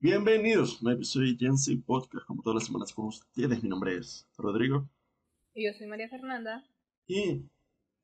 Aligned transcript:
Bienvenidos 0.00 0.76
a 0.80 0.86
un 0.86 0.92
episodio 0.92 1.32
de 1.32 1.38
Gen 1.38 1.82
Podcast, 1.82 2.24
como 2.26 2.42
todas 2.42 2.54
las 2.56 2.66
semanas 2.66 2.92
con 2.92 3.06
ustedes. 3.06 3.62
Mi 3.62 3.68
nombre 3.68 3.96
es 3.96 4.28
Rodrigo. 4.36 4.88
Y 5.54 5.64
yo 5.66 5.72
soy 5.76 5.86
María 5.88 6.08
Fernanda. 6.08 6.64
Y 7.06 7.42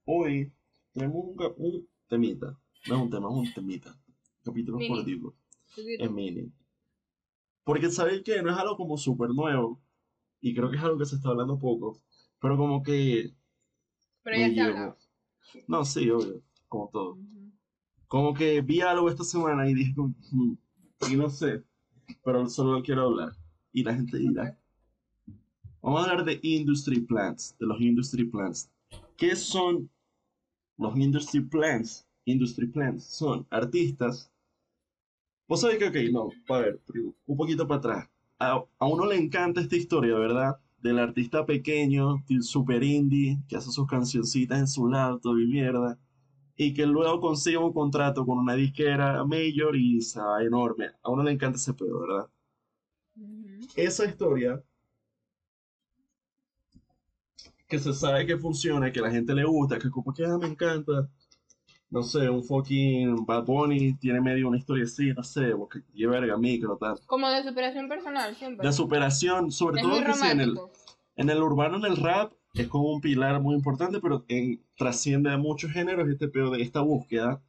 hoy 0.05 0.53
tenemos 0.93 1.25
un, 1.25 1.55
un 1.57 1.89
temita. 2.09 2.59
No 2.89 2.97
es 2.97 3.01
un 3.03 3.11
tema, 3.11 3.29
es 3.29 3.35
un 3.37 3.55
temita. 3.55 3.97
Capítulo. 4.45 4.79
Chiquito. 4.81 5.35
Es 5.77 6.11
mini. 6.11 6.53
Porque 7.63 7.91
sabéis 7.91 8.23
que 8.23 8.43
no 8.43 8.51
es 8.51 8.57
algo 8.57 8.77
como 8.77 8.97
súper 8.99 9.31
nuevo. 9.31 9.81
Y 10.41 10.55
creo 10.55 10.71
que 10.71 10.77
es 10.77 10.83
algo 10.83 10.99
que 10.99 11.07
se 11.07 11.17
está 11.17 11.29
hablando 11.29 11.59
poco. 11.59 12.03
Pero 12.41 12.57
como 12.57 12.83
que. 12.83 13.33
Pero 14.25 14.37
ya 14.37 14.47
se 14.47 14.61
ha 14.61 14.65
llegó. 14.67 14.69
hablado. 14.79 14.99
No, 15.69 15.85
sí, 15.85 16.11
obvio. 16.11 16.43
Como 16.69 16.89
todo. 16.93 17.19
Como 18.09 18.35
que 18.35 18.61
vi 18.63 18.81
algo 18.81 19.09
esta 19.09 19.23
semana 19.25 19.69
y 19.71 19.75
dije, 19.75 19.95
"Hmm", 19.97 20.57
y 21.11 21.17
no 21.17 21.31
sé, 21.31 21.63
pero 22.25 22.49
solo 22.49 22.73
lo 22.73 22.83
quiero 22.83 23.03
hablar. 23.03 23.33
Y 23.73 23.83
la 23.83 23.95
gente 23.95 24.19
dirá, 24.19 24.59
vamos 25.83 26.01
a 26.01 26.11
hablar 26.11 26.25
de 26.25 26.39
industry 26.43 27.01
plants, 27.01 27.57
de 27.59 27.67
los 27.67 27.81
industry 27.81 28.25
plants. 28.25 28.71
¿Qué 29.17 29.35
son 29.37 29.91
los 30.77 30.97
industry 30.97 31.41
plants? 31.41 32.07
Industry 32.25 32.67
plants 32.67 33.05
son 33.05 33.47
artistas. 33.51 34.31
Vos 35.47 35.61
sabés 35.61 35.79
que, 35.79 35.89
ok, 35.89 36.13
no, 36.13 36.31
a 36.49 36.59
ver, 36.59 36.81
un 37.27 37.37
poquito 37.37 37.67
para 37.67 37.79
atrás. 37.79 38.11
A, 38.39 38.65
a 38.79 38.87
uno 38.87 39.07
le 39.07 39.17
encanta 39.17 39.61
esta 39.61 39.77
historia, 39.77 40.15
¿verdad? 40.15 40.57
Del 40.81 40.99
artista 40.99 41.45
pequeño, 41.45 42.25
super 42.41 42.83
indie, 42.83 43.39
que 43.49 43.57
hace 43.57 43.71
sus 43.71 43.87
cancioncitas 43.87 44.59
en 44.59 44.69
su 44.69 44.89
laptop 44.89 45.39
y 45.39 45.47
mierda 45.47 45.99
y 46.57 46.73
que 46.73 46.87
luego 46.87 47.21
consiga 47.21 47.59
un 47.61 47.73
contrato 47.73 48.25
con 48.25 48.39
una 48.39 48.55
disquera 48.55 49.25
mayor 49.25 49.77
y 49.77 50.01
se 50.01 50.21
va 50.21 50.43
enorme. 50.43 50.91
A 51.03 51.11
uno 51.11 51.23
le 51.23 51.33
encanta 51.33 51.57
ese 51.57 51.75
pedo, 51.75 52.01
¿verdad? 52.01 52.29
Ujú. 53.17 53.67
Esa 53.77 54.05
historia 54.05 54.63
que 57.67 57.79
se 57.79 57.93
sabe 57.93 58.27
que 58.27 58.37
funciona, 58.39 58.93
que 58.93 59.01
a 59.01 59.03
la 59.03 59.11
gente 59.11 59.35
le 59.35 59.45
gusta, 59.45 59.79
que 59.79 59.91
como 59.91 60.13
que 60.13 60.25
ah, 60.25 60.39
me 60.39 60.49
encanta. 60.49 61.09
No 61.91 62.03
sé, 62.03 62.29
un 62.29 62.43
fucking 62.43 63.25
Bad 63.25 63.45
Bunny 63.45 63.95
tiene 63.95 64.21
medio 64.21 64.49
una 64.49 64.59
historia 64.59 64.85
así, 64.85 65.13
no 65.13 65.23
sé, 65.23 65.55
porque 65.57 65.81
lleva 65.93 66.19
verga 66.19 66.37
micro, 66.37 66.77
tal. 66.77 66.99
Como 67.07 67.29
de 67.29 67.43
superación 67.45 67.89
personal, 67.89 68.35
siempre. 68.35 68.67
De 68.67 68.73
superación, 68.73 69.53
sobre 69.53 69.81
es 69.81 69.87
todo 69.87 70.05
que 70.05 70.15
sí, 70.15 70.27
en 70.27 70.41
el. 70.41 70.59
En 71.17 71.31
el 71.31 71.41
urbano, 71.41 71.77
en 71.77 71.85
el 71.85 71.97
rap, 71.97 72.33
es 72.55 72.69
como 72.69 72.93
un 72.93 73.01
pilar 73.01 73.41
muy 73.43 73.55
importante, 73.57 74.01
pero 74.01 74.25
en, 74.29 74.63
trasciende 74.77 75.31
a 75.31 75.39
muchos 75.39 75.73
géneros 75.73 76.09
este 76.09 76.29
pedo 76.29 76.51
de 76.51 76.63
esta 76.63 76.81
búsqueda 76.81 77.43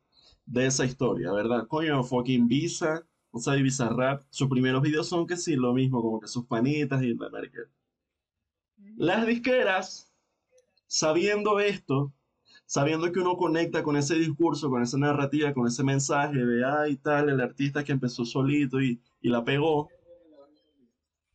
de 0.46 0.66
esa 0.66 0.86
historia, 0.86 1.32
¿verdad? 1.32 1.68
Coño, 1.68 2.04
fucking 2.04 2.48
Visa, 2.48 3.06
o 3.32 3.40
sea, 3.40 3.54
Visa 3.54 3.90
Rap, 3.90 4.24
sus 4.30 4.50
primeros 4.50 4.82
videos 4.82 5.08
son 5.08 5.28
que 5.28 5.38
sí, 5.38 5.56
lo 5.56 5.74
mismo, 5.74 6.02
como 6.02 6.20
que 6.20 6.28
sus 6.28 6.46
panitas 6.46 7.04
y 7.04 7.14
la 7.14 7.30
merca. 7.30 7.62
Las 8.98 9.28
disqueras, 9.28 10.12
sabiendo 10.88 11.60
esto, 11.60 12.12
sabiendo 12.66 13.12
que 13.12 13.20
uno 13.20 13.38
conecta 13.38 13.84
con 13.84 13.98
ese 13.98 14.16
discurso, 14.16 14.70
con 14.70 14.82
esa 14.82 14.98
narrativa, 14.98 15.54
con 15.54 15.68
ese 15.68 15.84
mensaje 15.84 16.38
de, 16.38 16.66
ay, 16.66 16.96
tal, 16.98 17.30
el 17.30 17.42
artista 17.42 17.84
que 17.84 17.92
empezó 17.92 18.26
solito 18.26 18.82
y, 18.82 19.00
y 19.22 19.30
la 19.30 19.44
pegó, 19.44 19.90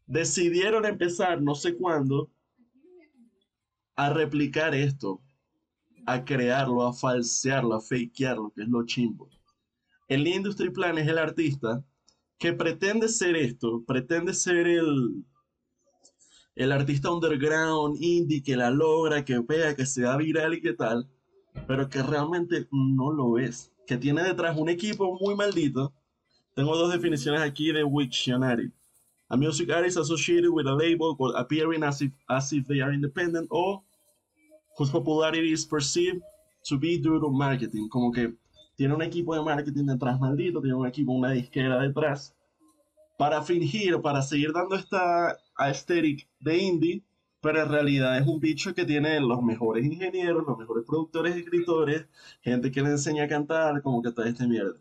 decidieron 0.06 0.86
empezar, 0.86 1.40
no 1.40 1.54
sé 1.54 1.76
cuándo, 1.76 2.30
a 4.00 4.08
replicar 4.08 4.74
esto, 4.74 5.20
a 6.06 6.24
crearlo, 6.24 6.86
a 6.86 6.94
falsearlo, 6.94 7.74
a 7.74 7.82
fakearlo, 7.82 8.50
que 8.54 8.62
es 8.62 8.68
lo 8.68 8.86
chimbo. 8.86 9.28
El 10.08 10.26
industry 10.26 10.70
plan 10.70 10.96
es 10.96 11.06
el 11.06 11.18
artista 11.18 11.84
que 12.38 12.54
pretende 12.54 13.10
ser 13.10 13.36
esto, 13.36 13.84
pretende 13.86 14.32
ser 14.32 14.66
el, 14.66 15.22
el 16.54 16.72
artista 16.72 17.12
underground, 17.12 17.98
indie, 18.00 18.42
que 18.42 18.56
la 18.56 18.70
logra, 18.70 19.22
que 19.22 19.42
pega, 19.42 19.76
que 19.76 19.84
se 19.84 20.00
da 20.00 20.16
viral 20.16 20.54
y 20.54 20.62
qué 20.62 20.72
tal, 20.72 21.06
pero 21.66 21.86
que 21.90 22.02
realmente 22.02 22.68
no 22.72 23.12
lo 23.12 23.36
es. 23.36 23.70
Que 23.86 23.98
tiene 23.98 24.22
detrás 24.22 24.56
un 24.56 24.70
equipo 24.70 25.18
muy 25.20 25.34
maldito. 25.34 25.92
Tengo 26.54 26.74
dos 26.74 26.90
definiciones 26.90 27.42
aquí 27.42 27.70
de 27.70 27.84
Wiktionary. 27.84 28.72
A 29.28 29.36
music 29.36 29.70
artist 29.70 29.98
associated 29.98 30.48
with 30.48 30.66
a 30.66 30.74
label 30.74 31.14
but 31.14 31.34
appearing 31.36 31.84
as 31.84 32.00
if, 32.00 32.12
as 32.28 32.50
if 32.54 32.66
they 32.66 32.80
are 32.80 32.94
independent 32.94 33.46
or 33.50 33.82
whose 34.76 34.90
popularity 34.90 35.52
is 35.52 35.66
perceived 35.66 36.22
to 36.64 36.78
be 36.78 36.98
due 36.98 37.20
to 37.20 37.30
marketing. 37.30 37.88
Como 37.88 38.12
que 38.12 38.34
tiene 38.76 38.94
un 38.94 39.02
equipo 39.02 39.34
de 39.34 39.42
marketing 39.42 39.86
detrás 39.86 40.18
maldito, 40.18 40.60
tiene 40.60 40.76
un 40.76 40.86
equipo, 40.86 41.12
una 41.12 41.32
disquera 41.32 41.78
detrás, 41.80 42.34
para 43.18 43.42
fingir, 43.42 44.00
para 44.00 44.22
seguir 44.22 44.52
dando 44.52 44.76
esta 44.76 45.36
aesthetic 45.56 46.26
de 46.38 46.56
indie, 46.56 47.04
pero 47.42 47.62
en 47.62 47.68
realidad 47.68 48.18
es 48.18 48.26
un 48.26 48.40
bicho 48.40 48.74
que 48.74 48.84
tiene 48.84 49.20
los 49.20 49.42
mejores 49.42 49.84
ingenieros, 49.84 50.46
los 50.46 50.56
mejores 50.56 50.84
productores, 50.86 51.36
escritores, 51.36 52.06
gente 52.40 52.70
que 52.70 52.82
le 52.82 52.90
enseña 52.90 53.24
a 53.24 53.28
cantar, 53.28 53.82
como 53.82 54.02
que 54.02 54.12
toda 54.12 54.28
esta 54.28 54.46
mierda. 54.46 54.78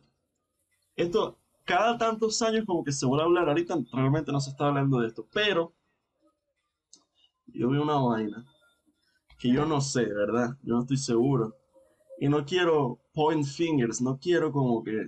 Esto, 0.96 1.38
cada 1.66 1.98
tantos 1.98 2.42
años 2.42 2.66
como 2.66 2.84
que 2.84 2.92
se 2.92 3.06
vuelve 3.06 3.24
a 3.24 3.26
hablar, 3.26 3.50
ahorita 3.50 3.78
realmente 3.92 4.32
no 4.32 4.40
se 4.40 4.52
está 4.52 4.68
hablando 4.68 5.00
de 5.00 5.08
esto, 5.08 5.28
pero 5.34 5.74
yo 7.48 7.70
vi 7.70 7.78
una 7.78 7.96
vaina 7.96 8.46
que 9.40 9.50
yo 9.52 9.66
no 9.66 9.82
sé, 9.82 10.06
¿verdad? 10.06 10.58
Yo 10.64 10.76
no 10.76 10.82
estoy 10.82 10.98
seguro. 10.98 11.56
Y 12.20 12.28
no 12.30 12.46
quiero 12.46 13.00
point 13.14 13.46
fingers, 13.46 14.02
no 14.02 14.20
quiero 14.20 14.52
como 14.52 14.84
que 14.84 15.06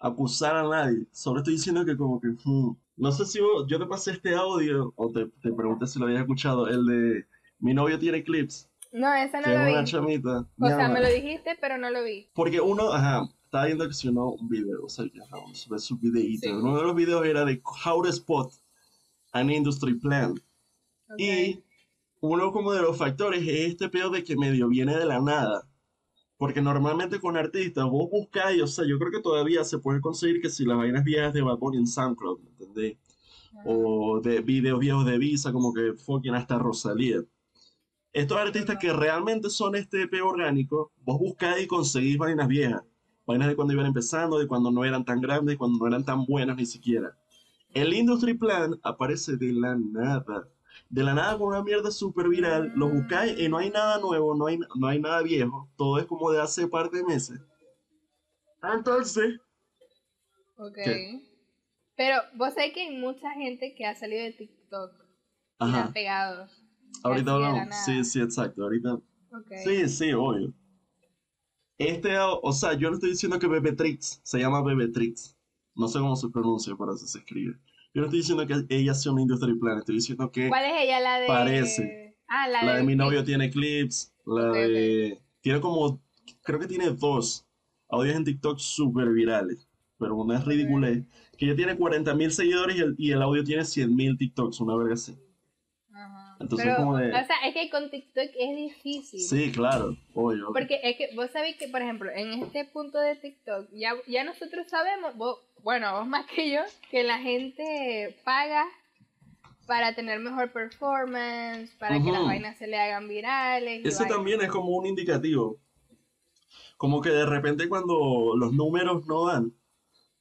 acusar 0.00 0.56
a 0.56 0.62
nadie. 0.68 1.06
Solo 1.12 1.38
estoy 1.38 1.54
diciendo 1.54 1.84
que 1.84 1.96
como 1.96 2.20
que... 2.20 2.28
hmm, 2.28 2.76
No 2.96 3.12
sé 3.12 3.24
si 3.26 3.40
vos- 3.40 3.66
yo 3.68 3.78
te 3.78 3.86
pasé 3.86 4.12
este 4.12 4.34
audio 4.34 4.92
o 4.96 5.10
te, 5.10 5.26
te 5.40 5.52
pregunté 5.52 5.86
si 5.86 5.98
lo 5.98 6.06
habías 6.06 6.20
escuchado, 6.20 6.66
el 6.68 6.84
de 6.84 7.26
mi 7.60 7.72
novio 7.74 7.98
tiene 7.98 8.22
clips, 8.22 8.68
No, 8.92 9.12
esa 9.14 9.40
que 9.40 9.46
no 9.48 9.52
es 9.52 9.58
lo 9.66 9.70
una 9.72 9.80
vi. 9.80 9.86
chamita. 9.86 10.46
O 10.60 10.66
sea, 10.68 10.88
me 10.88 11.00
lo 11.00 11.08
dijiste, 11.08 11.56
pero 11.60 11.78
no 11.78 11.90
lo 11.90 12.02
vi. 12.04 12.28
Porque 12.34 12.60
uno, 12.60 12.92
ajá, 12.92 13.28
estaba 13.44 13.66
viendo 13.66 13.86
que 13.88 13.94
si 13.94 14.12
no 14.12 14.30
un 14.30 14.48
video, 14.48 14.84
o 14.84 14.88
sea, 14.88 15.06
que 15.08 15.20
ajá, 15.20 15.36
vamos 15.36 15.66
a 15.66 15.70
ver 15.70 15.80
su 15.80 15.96
videíto. 15.98 16.48
Sí. 16.48 16.52
Uno 16.52 16.76
de 16.76 16.82
los 16.82 16.94
videos 16.94 17.24
era 17.24 17.44
de 17.44 17.60
How 17.84 18.02
to 18.02 18.08
Spot 18.10 18.52
an 19.32 19.50
Industry 19.50 19.94
Plan. 19.94 20.34
Y 21.16 21.62
uno 22.20 22.52
como 22.52 22.72
de 22.72 22.82
los 22.82 22.96
factores 22.96 23.42
es 23.42 23.70
este 23.70 23.88
pedo 23.88 24.10
de 24.10 24.24
que 24.24 24.36
medio 24.36 24.68
viene 24.68 24.96
de 24.96 25.06
la 25.06 25.20
nada. 25.20 25.68
Porque 26.36 26.62
normalmente 26.62 27.20
con 27.20 27.36
artistas 27.36 27.84
vos 27.86 28.08
buscáis, 28.10 28.62
o 28.62 28.66
sea, 28.66 28.84
yo 28.86 28.98
creo 28.98 29.10
que 29.10 29.20
todavía 29.20 29.64
se 29.64 29.78
puede 29.78 30.00
conseguir 30.00 30.40
que 30.40 30.50
si 30.50 30.64
las 30.64 30.76
vainas 30.78 31.04
viejas 31.04 31.32
de 31.32 31.42
Bad 31.42 31.58
Bunny 31.58 31.78
en 31.78 31.86
SoundCloud, 31.86 32.40
¿me 32.40 32.50
entendés? 32.50 32.96
O 33.64 34.20
de 34.20 34.40
videos 34.40 34.78
viejos 34.78 35.04
de 35.04 35.18
Visa, 35.18 35.52
como 35.52 35.72
que 35.72 35.94
fucking 35.94 36.34
hasta 36.34 36.58
Rosalía. 36.58 37.22
Estos 38.12 38.38
artistas 38.38 38.78
que 38.78 38.92
realmente 38.92 39.50
son 39.50 39.74
este 39.74 40.02
EP 40.02 40.22
orgánico, 40.24 40.92
vos 41.04 41.18
buscáis 41.18 41.64
y 41.64 41.66
conseguís 41.66 42.18
vainas 42.18 42.48
viejas. 42.48 42.82
Vainas 43.26 43.48
de 43.48 43.56
cuando 43.56 43.74
iban 43.74 43.86
empezando, 43.86 44.38
de 44.38 44.46
cuando 44.46 44.70
no 44.70 44.84
eran 44.84 45.04
tan 45.04 45.20
grandes, 45.20 45.54
de 45.54 45.58
cuando 45.58 45.78
no 45.78 45.86
eran 45.86 46.04
tan 46.04 46.24
buenas 46.24 46.56
ni 46.56 46.66
siquiera. 46.66 47.16
El 47.74 47.92
Industry 47.92 48.34
Plan 48.34 48.78
aparece 48.82 49.36
de 49.36 49.52
la 49.52 49.76
nada. 49.76 50.48
De 50.88 51.02
la 51.02 51.14
nada 51.14 51.36
con 51.38 51.48
una 51.48 51.62
mierda 51.62 51.90
súper 51.90 52.28
viral. 52.28 52.72
Lo 52.74 52.88
buscáis 52.88 53.38
y 53.38 53.48
no 53.48 53.58
hay 53.58 53.70
nada 53.70 53.98
nuevo, 54.00 54.34
no 54.34 54.46
hay, 54.46 54.58
no 54.76 54.86
hay 54.86 55.00
nada 55.00 55.22
viejo. 55.22 55.68
Todo 55.76 55.98
es 55.98 56.06
como 56.06 56.30
de 56.30 56.40
hace 56.40 56.66
par 56.68 56.90
de 56.90 57.04
meses. 57.04 57.40
Entonces, 58.62 59.40
Ok. 60.56 60.74
¿Qué? 60.74 61.20
Pero 61.96 62.16
vos 62.34 62.54
sabés 62.54 62.72
que 62.72 62.80
hay 62.82 62.96
mucha 62.96 63.32
gente 63.32 63.74
que 63.74 63.86
ha 63.86 63.94
salido 63.94 64.22
de 64.24 64.32
TikTok 64.32 64.92
y 65.60 65.64
ajá, 65.64 65.84
han 65.84 65.92
pegado. 65.92 66.48
ahorita 67.02 67.32
hablamos. 67.32 67.74
Sí, 67.84 68.04
sí, 68.04 68.20
exacto. 68.20 68.62
Ahorita. 68.62 69.00
Sí, 69.64 69.88
sí, 69.88 70.12
obvio. 70.12 70.52
Este, 71.78 72.18
o 72.18 72.52
sea, 72.52 72.74
yo 72.74 72.88
no 72.88 72.94
estoy 72.94 73.10
diciendo 73.10 73.38
que 73.38 73.46
Bebetrix 73.46 74.20
se 74.24 74.38
llama 74.38 74.62
Bebetrix. 74.62 75.36
No 75.74 75.86
sé 75.86 76.00
cómo 76.00 76.16
se 76.16 76.28
pronuncia, 76.28 76.74
pero 76.76 76.92
así 76.92 77.06
se 77.06 77.18
escribe. 77.18 77.56
Yo 77.94 78.02
no 78.02 78.06
estoy 78.06 78.20
diciendo 78.20 78.46
que 78.46 78.64
ella 78.74 78.94
sea 78.94 79.12
una 79.12 79.22
industry 79.22 79.58
plan, 79.58 79.78
estoy 79.78 79.96
diciendo 79.96 80.30
que 80.30 80.48
¿Cuál 80.48 80.64
es 80.66 80.72
ella? 80.82 81.00
La 81.00 81.20
de. 81.20 81.26
Parece. 81.26 82.16
Ah, 82.28 82.46
la, 82.46 82.62
la 82.62 82.76
de 82.76 82.82
mi 82.82 82.94
novio 82.94 83.24
tiene 83.24 83.50
clips, 83.50 84.12
la 84.26 84.52
de... 84.52 85.18
Tiene 85.40 85.60
como, 85.62 85.98
creo 86.42 86.58
que 86.58 86.66
tiene 86.66 86.90
dos 86.90 87.46
audios 87.88 88.16
en 88.16 88.24
TikTok 88.24 88.58
súper 88.58 89.08
virales, 89.08 89.66
pero 89.98 90.14
una 90.16 90.36
es 90.38 90.44
ridícula, 90.44 90.88
que 91.38 91.46
ella 91.46 91.56
tiene 91.56 91.78
40.000 91.78 92.30
seguidores 92.30 92.76
y 92.76 92.80
el, 92.80 92.94
y 92.98 93.12
el 93.12 93.22
audio 93.22 93.42
tiene 93.42 93.62
100.000 93.64 94.18
TikToks, 94.18 94.60
una 94.60 94.76
verga 94.76 94.92
así. 94.92 95.16
Ajá. 95.94 96.36
Entonces, 96.38 96.66
Pero, 96.66 96.76
como 96.76 96.98
de- 96.98 97.08
O 97.08 97.24
sea, 97.26 97.36
es 97.46 97.54
que 97.54 97.70
con 97.70 97.90
TikTok 97.90 98.28
es 98.38 98.56
difícil. 98.56 99.20
Sí, 99.20 99.50
claro, 99.50 99.96
obvio. 100.12 100.52
Porque 100.52 100.80
es 100.82 100.96
que 100.98 101.08
vos 101.16 101.30
sabéis 101.30 101.56
que, 101.56 101.68
por 101.68 101.80
ejemplo, 101.80 102.10
en 102.14 102.42
este 102.42 102.66
punto 102.66 102.98
de 102.98 103.16
TikTok, 103.16 103.70
ya, 103.72 103.94
ya 104.06 104.22
nosotros 104.24 104.68
sabemos, 104.68 105.16
vos, 105.16 105.38
bueno, 105.62 105.98
vos 105.98 106.06
más 106.06 106.26
que 106.26 106.50
yo, 106.50 106.60
que 106.90 107.02
la 107.04 107.18
gente 107.18 108.16
paga 108.24 108.66
para 109.66 109.94
tener 109.94 110.18
mejor 110.18 110.50
performance, 110.50 111.70
para 111.78 112.02
que 112.02 112.10
las 112.10 112.24
vainas 112.24 112.56
se 112.56 112.66
le 112.66 112.78
hagan 112.78 113.06
virales. 113.06 113.84
Ese 113.84 113.98
vainas. 113.98 114.16
también 114.16 114.40
es 114.40 114.48
como 114.48 114.70
un 114.76 114.86
indicativo. 114.86 115.58
Como 116.78 117.02
que 117.02 117.10
de 117.10 117.26
repente 117.26 117.68
cuando 117.68 118.34
los 118.36 118.52
números 118.52 119.06
no 119.06 119.26
dan, 119.26 119.52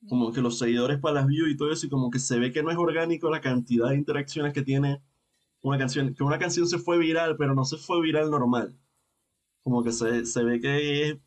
como 0.09 0.31
que 0.31 0.41
los 0.41 0.59
seguidores 0.59 0.99
para 0.99 1.15
las 1.15 1.27
views 1.27 1.49
y 1.49 1.57
todo 1.57 1.71
eso, 1.71 1.85
y 1.85 1.89
como 1.89 2.09
que 2.11 2.19
se 2.19 2.37
ve 2.39 2.51
que 2.51 2.61
no 2.61 2.71
es 2.71 2.77
orgánico 2.77 3.29
la 3.29 3.41
cantidad 3.41 3.89
de 3.89 3.95
interacciones 3.95 4.53
que 4.53 4.63
tiene 4.63 5.01
una 5.61 5.77
canción, 5.77 6.13
que 6.13 6.23
una 6.23 6.39
canción 6.39 6.67
se 6.67 6.77
fue 6.77 6.97
viral, 6.97 7.35
pero 7.37 7.55
no 7.55 7.63
se 7.63 7.77
fue 7.77 8.01
viral 8.01 8.29
normal. 8.29 8.75
Como 9.63 9.83
que 9.83 9.91
se, 9.91 10.25
se 10.25 10.43
ve 10.43 10.59
que 10.59 11.09
es 11.09 11.17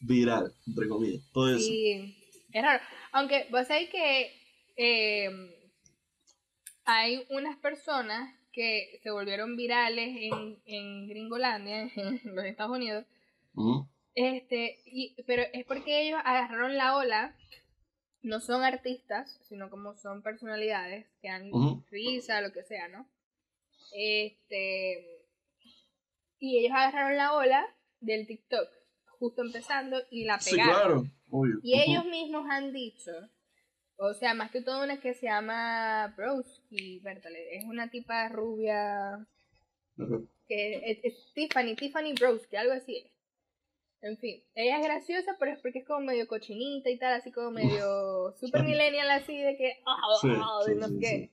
viral, 0.00 0.52
entre 0.66 0.88
comillas, 0.88 1.22
todo 1.32 1.48
eso. 1.48 1.66
Sí, 1.66 2.17
es 2.58 2.64
raro. 2.64 2.82
Aunque 3.12 3.46
vos 3.50 3.66
sabés 3.66 3.88
que 3.90 4.32
eh, 4.76 5.30
hay 6.84 7.26
unas 7.30 7.56
personas 7.58 8.34
que 8.52 8.98
se 9.02 9.10
volvieron 9.10 9.56
virales 9.56 10.08
en, 10.20 10.60
en 10.66 11.08
Gringolandia, 11.08 11.82
en 11.96 12.34
los 12.34 12.44
Estados 12.44 12.76
Unidos, 12.76 13.04
Ujú, 13.54 13.86
este, 14.14 14.80
y, 14.86 15.14
pero 15.26 15.42
es 15.52 15.64
porque 15.64 16.02
ellos 16.02 16.20
agarraron 16.24 16.76
la 16.76 16.96
ola, 16.96 17.36
no 18.22 18.40
son 18.40 18.64
artistas, 18.64 19.38
sino 19.48 19.70
como 19.70 19.94
son 19.94 20.22
personalidades 20.22 21.06
que 21.22 21.28
dan 21.28 21.84
risa, 21.90 22.40
lo 22.40 22.52
que 22.52 22.64
sea, 22.64 22.88
¿no? 22.88 23.06
Este, 23.92 25.22
y 26.40 26.58
ellos 26.58 26.72
agarraron 26.76 27.16
la 27.16 27.34
ola 27.34 27.66
del 28.00 28.26
TikTok, 28.26 28.68
justo 29.18 29.42
empezando, 29.42 30.02
y 30.10 30.24
la 30.24 30.40
Sí, 30.40 30.56
pegaron. 30.56 30.74
claro, 30.74 31.06
obvio. 31.30 31.58
Y 31.62 31.80
ellos 31.80 32.04
mismos 32.06 32.46
han 32.50 32.72
dicho, 32.72 33.12
o 33.96 34.14
sea, 34.14 34.34
más 34.34 34.50
que 34.50 34.62
todo 34.62 34.84
una 34.84 35.00
que 35.00 35.14
se 35.14 35.26
llama 35.26 36.14
Broski, 36.16 37.02
es 37.50 37.64
una 37.64 37.90
tipa 37.90 38.28
rubia 38.28 39.26
que 40.48 40.90
es, 40.90 40.98
es 41.02 41.32
Tiffany, 41.34 41.74
Tiffany 41.74 42.14
Broski, 42.14 42.56
algo 42.56 42.72
así 42.72 42.96
es. 42.96 43.12
En 44.00 44.16
fin, 44.16 44.42
ella 44.54 44.78
es 44.78 44.84
graciosa, 44.84 45.36
pero 45.38 45.52
es 45.52 45.58
porque 45.58 45.80
es 45.80 45.86
como 45.86 46.00
medio 46.00 46.28
cochinita 46.28 46.88
y 46.88 46.98
tal, 46.98 47.14
así 47.14 47.32
como 47.32 47.50
medio 47.50 48.32
super 48.40 48.62
millennial, 48.62 49.10
así 49.10 49.36
de 49.36 49.56
que, 49.56 49.72
Sí, 49.72 49.82
ah, 49.86 50.60
sí, 50.64 50.74
no 50.76 50.88
sí, 50.88 50.98
qué. 51.00 51.30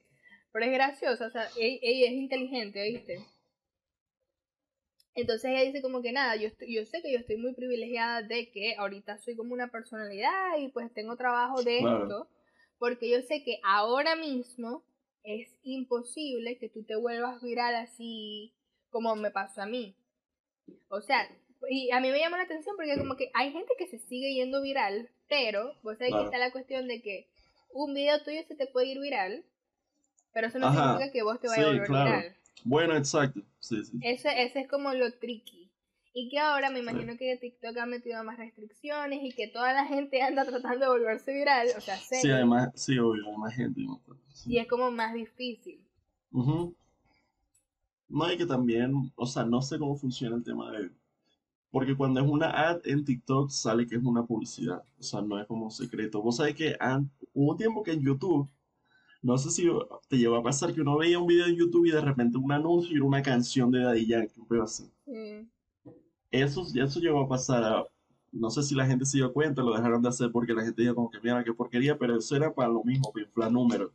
Pero 0.52 0.66
es 0.66 0.72
graciosa, 0.72 1.28
o 1.28 1.30
sea, 1.30 1.48
ella, 1.58 1.80
ella 1.82 2.08
es 2.08 2.14
inteligente, 2.14 2.84
¿viste? 2.90 3.20
Entonces 5.16 5.52
ella 5.52 5.62
dice 5.64 5.82
como 5.82 6.02
que 6.02 6.12
nada, 6.12 6.36
yo, 6.36 6.48
estoy- 6.48 6.74
yo 6.74 6.86
sé 6.86 7.02
que 7.02 7.12
yo 7.12 7.20
estoy 7.20 7.38
muy 7.38 7.54
privilegiada 7.54 8.22
de 8.22 8.52
que 8.52 8.76
ahorita 8.76 9.18
soy 9.20 9.36
como 9.36 9.54
una 9.54 9.70
personalidad 9.72 10.58
y 10.60 10.68
pues 10.70 10.94
tengo 10.94 11.16
trabajo 11.16 11.64
de 11.64 11.80
Claro. 11.80 12.04
esto, 12.04 12.30
porque 12.78 13.10
yo 13.10 13.22
sé 13.22 13.44
que 13.44 13.60
ahora 13.64 14.16
mismo 14.16 14.84
es 15.24 15.50
imposible 15.64 16.58
que 16.58 16.70
tú 16.70 16.84
te 16.84 16.96
vuelvas 16.96 17.42
viral 17.42 17.76
así 17.76 18.54
como 18.90 19.16
me 19.16 19.32
pasó 19.32 19.62
a 19.62 19.66
mí. 19.66 19.96
O 20.90 21.02
sea, 21.02 21.30
y 21.70 21.92
a 21.92 22.00
mí 22.00 22.10
me 22.12 22.20
llama 22.20 22.38
la 22.38 22.44
atención 22.44 22.76
porque 22.76 22.98
como 22.98 23.16
que 23.16 23.32
hay 23.34 23.52
gente 23.52 23.74
que 23.78 23.88
se 23.88 24.00
sigue 24.00 24.34
yendo 24.34 24.62
viral, 24.62 25.10
pero 25.30 25.74
vos 25.84 25.98
sabés 25.98 26.12
Claro. 26.12 26.20
que 26.20 26.26
está 26.26 26.38
la 26.38 26.52
cuestión 26.52 26.88
de 26.88 27.02
que 27.02 27.28
un 27.74 27.94
video 27.94 28.22
tuyo 28.24 28.42
se 28.48 28.56
te 28.56 28.68
puede 28.68 28.88
ir 28.88 29.00
viral, 29.00 29.44
pero 30.34 30.48
eso 30.48 30.60
no 30.60 30.68
Ajá. 30.68 30.82
significa 30.82 31.12
que 31.12 31.24
vos 31.24 31.40
te 31.40 31.48
vayas 31.48 31.66
Sí, 31.66 31.70
a 31.70 31.74
volver 31.74 31.88
claro. 31.90 32.10
viral. 32.10 32.36
Bueno, 32.64 32.96
exacto. 32.96 33.42
Sí, 33.60 33.84
sí. 33.84 33.98
Ese, 34.02 34.44
ese 34.44 34.62
es 34.62 34.68
como 34.68 34.94
lo 34.94 35.12
tricky. 35.14 35.70
Y 36.14 36.30
que 36.30 36.40
ahora 36.40 36.70
me 36.70 36.80
imagino 36.80 37.18
que 37.18 37.36
TikTok 37.36 37.78
ha 37.78 37.86
metido 37.86 38.24
más 38.24 38.38
restricciones 38.38 39.20
y 39.22 39.34
que 39.34 39.50
toda 39.50 39.74
la 39.74 39.86
gente 39.86 40.22
anda 40.22 40.46
tratando 40.46 40.86
de 40.86 40.92
volverse 40.92 41.34
viral, 41.34 41.68
o 41.78 41.82
sea, 41.82 41.98
Sí, 41.98 42.16
serio, 42.22 42.36
además, 42.36 42.72
sí, 42.76 42.98
obvio, 42.98 43.30
hay 43.30 43.38
más 43.38 43.54
gente. 43.54 43.82
Sí. 44.34 44.54
y 44.54 44.58
es 44.60 44.68
como 44.68 44.92
más 44.92 45.14
difícil. 45.14 45.80
Ujú. 46.32 46.74
No, 48.08 48.32
y 48.32 48.38
que 48.38 48.46
también, 48.46 49.12
o 49.16 49.26
sea, 49.26 49.44
no 49.44 49.62
sé 49.62 49.78
cómo 49.78 49.96
funciona 49.96 50.36
el 50.36 50.44
tema 50.44 50.72
de... 50.72 50.90
Porque 51.72 51.96
cuando 51.98 52.22
es 52.22 52.28
una 52.28 52.50
ad 52.70 52.80
en 52.86 53.04
TikTok 53.04 53.50
sale 53.50 53.86
que 53.86 53.96
es 53.98 54.04
una 54.04 54.26
publicidad, 54.26 54.84
o 54.98 55.04
sea, 55.04 55.22
no 55.22 55.40
es 55.40 55.46
como 55.48 55.70
secreto. 55.70 56.22
Vos 56.22 56.38
sabés 56.38 56.56
que 56.56 56.78
hubo 57.34 57.52
un 57.52 57.58
tiempo 57.58 57.84
que 57.84 57.92
en 57.92 58.02
YouTube, 58.02 58.50
no 59.26 59.38
sé 59.38 59.50
si 59.50 59.68
te 60.08 60.18
llevó 60.18 60.36
a 60.36 60.44
pasar 60.44 60.74
que 60.74 60.82
uno 60.82 60.98
veía 60.98 61.20
un 61.20 61.28
video 61.28 61.48
en 61.48 61.56
YouTube 61.56 61.86
y 61.88 61.92
de 61.92 62.02
repente 62.02 62.38
un 62.38 62.52
anuncio 62.52 62.92
y 62.94 62.98
era 62.98 63.06
una 63.06 63.22
canción 63.24 63.72
de 63.72 63.80
Daddy 63.80 64.06
Yankee, 64.06 64.40
un 64.40 64.48
pedo 64.48 64.64
así. 64.64 64.90
Sí. 65.06 65.48
Eso, 66.32 66.66
eso 66.76 67.00
llegó 67.00 67.22
a 67.22 67.28
pasar 67.30 67.88
no 68.32 68.50
sé 68.50 68.62
si 68.64 68.76
la 68.76 68.86
gente 68.86 69.06
se 69.06 69.18
dio 69.18 69.32
cuenta, 69.32 69.64
lo 69.64 69.74
dejaron 69.74 70.02
de 70.02 70.10
hacer 70.10 70.30
porque 70.32 70.54
la 70.54 70.64
gente 70.64 70.82
dijo 70.82 70.94
como 70.94 71.10
que 71.10 71.20
mira 71.22 71.44
qué 71.44 71.54
porquería, 71.54 71.98
pero 71.98 72.18
eso 72.18 72.36
era 72.36 72.54
para 72.54 72.70
lo 72.70 72.84
mismo, 72.84 73.14
para 73.34 73.50
números. 73.50 73.92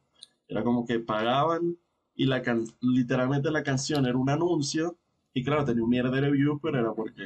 Era 0.49 0.65
como 0.65 0.87
que 0.87 0.99
pagaban 0.99 1.77
y 2.15 2.25
la 2.25 2.43
can- 2.43 2.67
literalmente 2.81 3.51
la 3.51 3.63
canción 3.63 4.07
era 4.07 4.17
un 4.17 4.31
anuncio 4.31 4.97
y 5.35 5.45
claro, 5.45 5.65
tenía 5.65 5.85
un 5.85 5.91
mierda 5.91 6.11
de 6.21 6.31
views, 6.31 6.59
pero 6.63 6.79
era 6.81 6.93
porque 6.95 7.23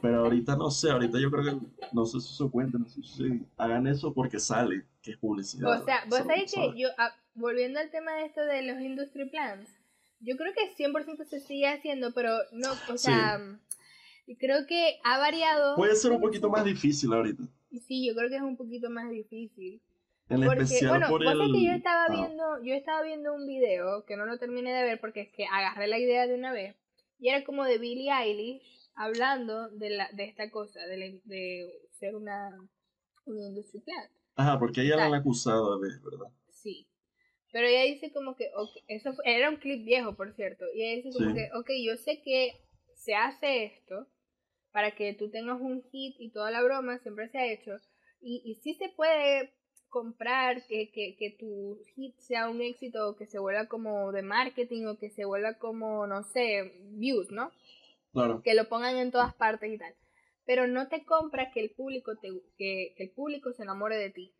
Pero 0.00 0.18
ahorita 0.20 0.56
no 0.56 0.70
sé, 0.70 0.90
ahorita 0.90 1.18
yo 1.20 1.30
creo 1.30 1.44
que 1.44 1.66
no 1.92 2.06
sé 2.06 2.20
si 2.20 2.34
se 2.34 2.48
cuenta, 2.50 2.78
no 2.78 2.88
sé 2.88 3.02
si 3.02 3.42
hagan 3.56 3.86
eso 3.86 4.14
porque 4.14 4.38
sale, 4.38 4.84
que 5.02 5.12
es 5.12 5.16
publicidad. 5.18 5.82
O 5.82 5.84
sea, 5.84 6.04
vos 6.08 6.20
Eso, 6.20 6.28
sabés 6.28 6.52
que 6.52 6.78
yo, 6.78 6.88
ah, 6.98 7.14
volviendo 7.34 7.80
al 7.80 7.90
tema 7.90 8.12
de 8.14 8.26
esto 8.26 8.40
de 8.44 8.62
los 8.62 8.80
industry 8.80 9.28
plans, 9.28 9.68
yo 10.20 10.36
creo 10.36 10.52
que 10.54 10.74
100% 10.76 11.24
se 11.24 11.40
sigue 11.40 11.66
haciendo, 11.68 12.12
pero 12.14 12.30
no, 12.52 12.72
o 12.72 12.96
Sí. 12.96 13.06
sea, 13.10 13.40
creo 14.38 14.66
que 14.66 14.98
ha 15.04 15.18
variado. 15.18 15.76
Puede 15.76 15.96
ser 15.96 16.12
un 16.12 16.20
poquito 16.20 16.48
más 16.48 16.64
difícil 16.64 17.12
ahorita, 17.12 17.42
Sí, 17.88 18.06
yo 18.06 18.14
creo 18.14 18.28
que 18.28 18.36
es 18.36 18.42
un 18.42 18.56
poquito 18.56 18.88
más 18.88 19.10
difícil. 19.10 19.82
en 20.28 20.44
Porque, 20.44 20.62
especial 20.62 20.90
bueno, 20.90 21.08
por 21.08 21.26
el... 21.26 21.52
que 21.52 21.64
yo 21.64 21.72
estaba 21.72 22.04
ah, 22.04 22.12
viendo, 22.12 22.62
yo 22.62 22.74
estaba 22.74 23.02
viendo 23.02 23.34
un 23.34 23.46
video 23.46 24.04
que 24.06 24.16
no 24.16 24.24
lo 24.24 24.38
terminé 24.38 24.72
de 24.72 24.84
ver 24.84 25.00
porque 25.00 25.22
es 25.22 25.28
que 25.32 25.44
agarré 25.46 25.88
la 25.88 25.98
idea 25.98 26.26
de 26.28 26.34
una 26.36 26.52
vez. 26.52 26.76
Y 27.18 27.28
era 27.28 27.44
como 27.44 27.64
de 27.64 27.78
Billie 27.78 28.12
Eilish 28.12 28.83
hablando 28.96 29.68
de 29.70 29.90
la, 29.90 30.08
de 30.12 30.24
esta 30.24 30.50
cosa, 30.50 30.80
de, 30.86 30.96
la- 30.96 31.20
de 31.24 31.88
ser 31.98 32.14
una, 32.16 32.50
una 33.26 33.42
industry 33.46 33.80
plant. 33.80 34.10
Ajá, 34.36 34.58
porque 34.58 34.82
ella 34.82 34.96
la 34.96 35.04
han 35.06 35.10
Tal. 35.12 35.20
acusado 35.20 35.78
de, 35.80 35.88
¿verdad? 36.02 36.26
Sí. 36.50 36.86
Pero 37.52 37.68
ella 37.68 37.82
dice 37.84 38.12
como 38.12 38.34
que, 38.36 38.50
eso 38.88 39.12
fue- 39.14 39.24
era 39.26 39.48
un 39.48 39.56
clip 39.56 39.84
viejo, 39.84 40.14
por 40.16 40.32
cierto. 40.34 40.64
Y 40.74 40.82
ella 40.82 40.96
dice 41.02 41.16
como 41.16 41.30
Sí. 41.30 41.36
que, 41.36 41.50
ok, 41.56 41.70
yo 41.84 41.96
sé 41.96 42.20
que 42.22 42.52
se 42.94 43.14
hace 43.14 43.64
esto 43.64 44.08
para 44.72 44.94
que 44.96 45.14
tú 45.14 45.30
tengas 45.30 45.60
un 45.60 45.82
hit 45.84 46.16
y 46.18 46.30
toda 46.30 46.50
la 46.50 46.62
broma, 46.62 46.98
siempre 46.98 47.28
se 47.28 47.38
ha 47.38 47.46
hecho. 47.52 47.78
Y, 48.20 48.42
y 48.44 48.56
sí 48.56 48.74
se 48.74 48.88
puede 48.88 49.52
comprar 49.88 50.66
que, 50.66 50.90
que, 50.90 51.14
que 51.16 51.30
tu 51.38 51.78
hit 51.94 52.18
sea 52.18 52.48
un 52.48 52.60
éxito 52.60 53.08
o 53.08 53.14
que 53.16 53.26
se 53.26 53.38
vuelva 53.38 53.68
como 53.68 54.10
de 54.10 54.22
marketing 54.22 54.86
o 54.86 54.98
que 54.98 55.10
se 55.10 55.24
vuelva 55.24 55.54
como, 55.58 56.08
no 56.08 56.24
sé, 56.24 56.72
views, 56.96 57.30
¿no? 57.30 57.52
Claro. 58.14 58.40
que 58.42 58.54
lo 58.54 58.68
pongan 58.68 58.96
en 58.96 59.10
todas 59.10 59.34
partes 59.34 59.70
y 59.70 59.76
tal. 59.76 59.94
Pero 60.46 60.66
no 60.66 60.88
te 60.88 61.04
compras 61.04 61.48
que 61.52 61.60
el 61.60 61.70
público 61.70 62.16
te, 62.16 62.28
que, 62.56 62.94
que 62.96 63.02
el 63.02 63.10
público 63.10 63.52
se 63.52 63.64
enamore 63.64 63.96
de 63.96 64.10
ti. 64.10 64.34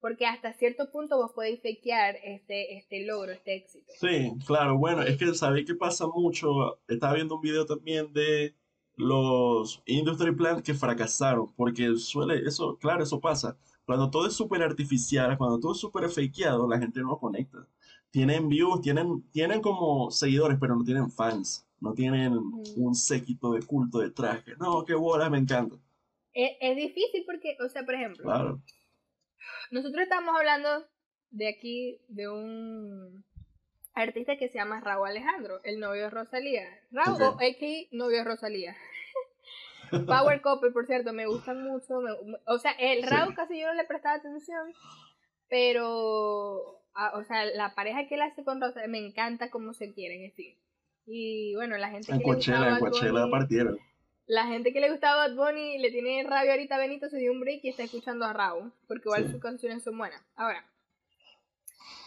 Porque 0.00 0.26
hasta 0.26 0.52
cierto 0.52 0.90
punto 0.90 1.16
vos 1.16 1.32
podéis 1.32 1.60
fakear 1.62 2.16
este, 2.22 2.76
este 2.78 3.04
logro, 3.06 3.32
este 3.32 3.56
éxito. 3.56 3.92
Sí, 4.00 4.32
claro, 4.46 4.78
bueno, 4.78 5.02
es 5.02 5.18
que 5.18 5.34
sabéis 5.34 5.66
que 5.66 5.74
pasa 5.74 6.06
mucho. 6.06 6.80
Estaba 6.88 7.14
viendo 7.14 7.36
un 7.36 7.40
video 7.40 7.66
también 7.66 8.12
de 8.12 8.54
los 8.96 9.82
industry 9.86 10.34
plants 10.34 10.62
que 10.62 10.74
fracasaron, 10.74 11.52
porque 11.54 11.96
suele, 11.96 12.46
eso, 12.46 12.76
claro, 12.78 13.02
eso 13.02 13.20
pasa. 13.20 13.56
Cuando 13.84 14.10
todo 14.10 14.26
es 14.26 14.34
súper 14.34 14.62
artificial, 14.62 15.36
cuando 15.36 15.58
todo 15.58 15.72
es 15.72 15.78
súper 15.78 16.08
fakeado, 16.08 16.68
la 16.68 16.78
gente 16.78 17.00
no 17.00 17.18
conecta. 17.18 17.66
Tienen 18.10 18.48
views, 18.48 18.80
tienen, 18.80 19.22
tienen 19.32 19.60
como 19.60 20.10
seguidores, 20.10 20.58
pero 20.60 20.76
no 20.76 20.84
tienen 20.84 21.10
fans. 21.10 21.66
No 21.80 21.94
tienen 21.94 22.32
un 22.76 22.94
séquito 22.94 23.52
de 23.52 23.62
culto 23.62 23.98
detrás. 24.00 24.42
Que 24.44 24.54
no, 24.56 24.84
qué 24.84 24.94
bola, 24.94 25.30
me 25.30 25.38
encanta. 25.38 25.76
Es, 26.32 26.52
es 26.60 26.76
difícil 26.76 27.24
porque, 27.26 27.56
o 27.64 27.68
sea, 27.68 27.84
por 27.84 27.94
ejemplo, 27.94 28.22
Claro. 28.24 28.62
nosotros 29.70 30.02
estamos 30.02 30.34
hablando 30.36 30.86
de 31.30 31.48
aquí 31.48 32.00
de 32.08 32.28
un 32.28 33.24
artista 33.94 34.36
que 34.36 34.48
se 34.48 34.58
llama 34.58 34.80
Raúl 34.80 35.08
Alejandro, 35.08 35.60
el 35.64 35.80
novio 35.80 36.02
de 36.02 36.10
Rosalía. 36.10 36.64
Raúl, 36.90 37.20
Ok. 37.22 37.40
o 37.40 37.44
AK, 37.44 37.88
novio 37.92 38.18
de 38.18 38.24
Rosalía. 38.24 38.76
Power 40.06 40.40
Couple, 40.42 40.70
por 40.70 40.86
cierto, 40.86 41.12
me 41.12 41.26
gustan 41.26 41.64
mucho. 41.66 42.00
me- 42.00 42.38
o 42.46 42.58
sea, 42.58 42.72
el 42.72 43.02
Sí. 43.04 43.06
Raúl 43.10 43.34
casi 43.34 43.58
yo 43.58 43.66
no 43.68 43.74
le 43.74 43.84
prestaba 43.84 44.16
atención, 44.16 44.72
pero, 45.48 46.80
ah, 46.94 47.12
o 47.18 47.24
sea, 47.24 47.44
la 47.46 47.74
pareja 47.74 48.06
que 48.08 48.14
él 48.14 48.22
hace 48.22 48.44
con 48.44 48.60
Rosalía, 48.60 48.88
me 48.88 48.98
encanta 49.04 49.50
cómo 49.50 49.72
se 49.72 49.92
quieren, 49.92 50.22
en 50.24 50.32
fin. 50.32 50.56
Y 51.06 51.54
bueno, 51.56 51.76
la 51.78 51.90
gente 51.90 52.12
En 52.12 52.18
que 52.20 52.24
le 52.26 52.34
gustaba 52.34 52.58
Coachella, 52.58 52.68
en 52.68 52.72
Bad 52.84 52.90
Coachella 52.90 53.12
Bunny- 53.24 53.30
partieron. 53.30 53.78
la 54.26 54.46
gente 54.46 54.72
que 54.72 54.80
le 54.80 54.90
gustaba 54.90 55.26
Bad 55.28 55.34
Bunny 55.36 55.78
le 55.78 55.90
tiene 55.90 56.22
rabia 56.24 56.52
ahorita 56.52 56.76
a 56.76 56.78
Benito, 56.78 57.08
se 57.08 57.18
dio 57.18 57.32
un 57.32 57.40
break 57.40 57.60
y 57.64 57.68
está 57.70 57.82
escuchando 57.82 58.24
a 58.26 58.32
Raúl, 58.32 58.72
porque 58.86 59.04
igual 59.08 59.26
Sí. 59.26 59.32
sus 59.32 59.40
canciones 59.40 59.82
son 59.82 59.98
buenas. 59.98 60.22
Ahora, 60.36 60.64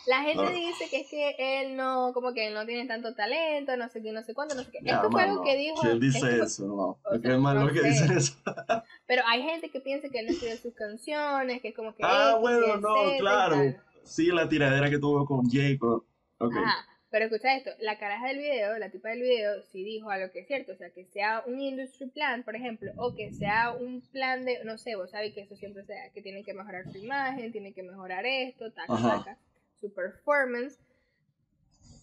la 0.06 0.18
gente 0.22 0.44
Claro. 0.44 0.56
dice 0.56 0.90
que 0.90 1.00
es 1.02 1.08
que 1.10 1.62
él 1.62 1.78
no, 1.78 2.12
como 2.14 2.34
que 2.34 2.48
él 2.48 2.54
no 2.54 2.66
tiene 2.66 2.86
tanto 2.88 3.14
talento, 3.16 3.76
no 3.78 3.88
sé 3.90 4.02
qué, 4.02 4.12
no 4.12 4.22
sé 4.22 4.34
cuánto, 4.34 4.54
no 4.56 4.64
sé 4.64 4.72
qué. 4.72 4.80
Ya, 4.84 4.96
Esto 4.96 5.10
fue 5.10 5.22
algo 5.24 5.36
mano, 5.36 5.46
que 5.46 5.58
dijo. 5.58 5.82
¿Quién 5.82 6.00
dice 6.00 6.18
esto 6.18 6.28
fue- 6.38 6.46
eso? 6.46 6.66
No, 6.68 6.76
o 7.04 7.20
sea, 7.22 7.34
es 7.34 7.40
malo 7.40 7.62
no 7.62 7.68
que 7.72 7.80
sé. 7.82 7.88
dicen 7.90 8.12
eso. 8.18 8.34
Pero 9.08 9.22
hay 9.28 9.44
gente 9.44 9.70
que 9.70 9.80
piensa 9.80 10.10
que 10.10 10.20
él 10.20 10.26
no 10.28 10.32
escribe 10.34 10.58
sus 10.58 10.74
canciones, 10.74 11.62
que 11.62 11.70
es 11.70 11.76
como 11.76 11.96
que. 11.96 12.04
Ah, 12.06 12.38
bueno, 12.40 12.78
no, 12.78 12.96
claro. 13.20 13.56
Sí, 14.04 14.28
la 14.28 14.50
tiradera 14.50 14.90
que 14.90 15.00
tuvo 15.00 15.26
con 15.26 15.50
Jay. 15.50 15.78
con- 15.78 16.04
Ok. 16.40 16.54
Ajá. 16.58 16.86
Pero 17.13 17.25
escucha 17.25 17.55
esto, 17.55 17.70
la 17.79 18.00
caraja 18.00 18.27
del 18.29 18.39
video, 18.39 18.75
la 18.79 18.89
tipa 18.89 19.10
del 19.10 19.22
video, 19.22 19.62
sí 19.72 19.84
dijo 19.84 20.10
algo 20.10 20.32
que 20.32 20.39
es 20.39 20.48
cierto, 20.48 20.72
o 20.72 20.75
sea, 20.75 20.89
que 20.89 21.05
sea 21.05 21.43
un 21.46 21.62
industry 21.62 22.08
plan, 22.08 22.41
por 22.41 22.55
ejemplo, 22.55 22.91
o 22.98 23.13
que 23.13 23.32
sea 23.32 23.72
un 23.72 24.01
plan 24.01 24.43
de, 24.46 24.63
no 24.63 24.79
sé, 24.79 24.96
vos 24.96 25.12
sabés 25.12 25.32
que 25.36 25.41
eso 25.41 25.55
siempre 25.55 25.84
sea, 25.86 26.10
que 26.10 26.24
tiene 26.24 26.43
que 26.43 26.55
mejorar 26.55 26.91
su 26.91 26.98
imagen, 26.98 27.51
tiene 27.51 27.72
que 27.72 27.84
mejorar 27.84 28.25
esto, 28.25 28.72
taca, 28.72 28.96
taca, 29.00 29.38
su 29.79 29.93
performance, 29.93 30.79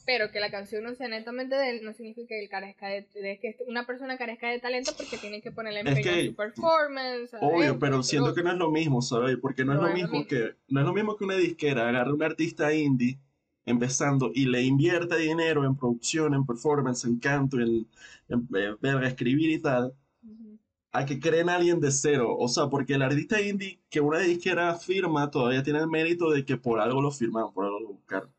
pero 0.07 0.31
que 0.31 0.39
la 0.39 0.49
canción 0.53 0.85
no 0.85 0.95
sea 0.95 1.09
netamente 1.09 1.57
de 1.57 1.71
él, 1.71 1.81
no 1.85 1.93
significa 1.93 2.29
que 2.29 2.41
él 2.45 2.49
carezca 2.49 2.87
de, 2.87 3.05
de 3.13 3.39
que 3.41 3.57
una 3.67 3.87
persona 3.87 4.17
carezca 4.17 4.49
de 4.49 4.61
talento 4.61 4.93
porque 4.97 5.17
tiene 5.17 5.43
que 5.43 5.51
ponerle 5.51 5.81
Es 5.81 5.87
empeño 5.89 6.05
que- 6.05 6.21
en 6.21 6.27
su 6.31 6.37
performance. 6.37 7.35
Obvio, 7.41 7.81
pero 7.81 8.05
siento 8.05 8.33
que 8.33 8.45
no 8.45 8.53
es 8.53 8.59
lo 8.59 8.71
mismo, 8.71 9.03
¿sabes? 9.03 9.37
Porque 9.43 9.65
no 9.65 9.73
es 9.75 9.81
lo 9.81 9.89
es 9.89 9.95
mismo 9.95 10.13
mismo. 10.21 10.29
que 10.29 10.55
no 10.69 10.79
es 10.81 10.87
lo 10.87 10.93
mismo 10.93 11.17
que 11.17 11.25
una 11.25 11.35
disquera 11.35 11.89
agarre 11.89 12.13
un 12.13 12.23
artista 12.23 12.73
indie 12.73 13.19
empezando 13.67 14.31
y 14.35 14.47
le 14.47 14.63
invierta 14.63 15.17
dinero 15.17 15.65
en 15.65 15.77
producción, 15.77 16.35
en 16.35 16.47
performance, 16.47 17.05
en 17.05 17.19
canto, 17.19 17.59
en, 17.61 17.87
en, 18.29 18.49
verga, 18.81 19.07
escribir 19.09 19.51
y 19.51 19.61
tal, 19.61 19.95
Ujú. 20.25 20.59
a 20.93 21.05
que 21.07 21.21
creen 21.21 21.49
a 21.49 21.57
alguien 21.57 21.81
de 21.81 21.91
cero. 21.91 22.37
O 22.39 22.49
sea, 22.49 22.69
porque 22.69 22.95
el 22.95 23.03
artista 23.03 23.41
indie 23.41 23.81
que 23.91 24.01
una 24.01 24.19
disquera 24.21 24.75
firma 24.77 25.31
todavía 25.31 25.63
tiene 25.63 25.81
el 25.81 25.89
mérito 25.89 26.31
de 26.31 26.45
que 26.45 26.57
por 26.57 26.81
algo 26.81 27.01
lo 27.03 27.11
firmaron, 27.11 27.53
por 27.53 27.65
algo 27.67 27.81
lo 27.81 27.89
buscaron. 27.95 28.31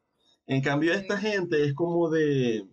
En 0.48 0.62
cambio, 0.62 0.94
esta 0.94 1.18
gente 1.18 1.64
es 1.66 1.74
como 1.74 2.10
de... 2.10 2.68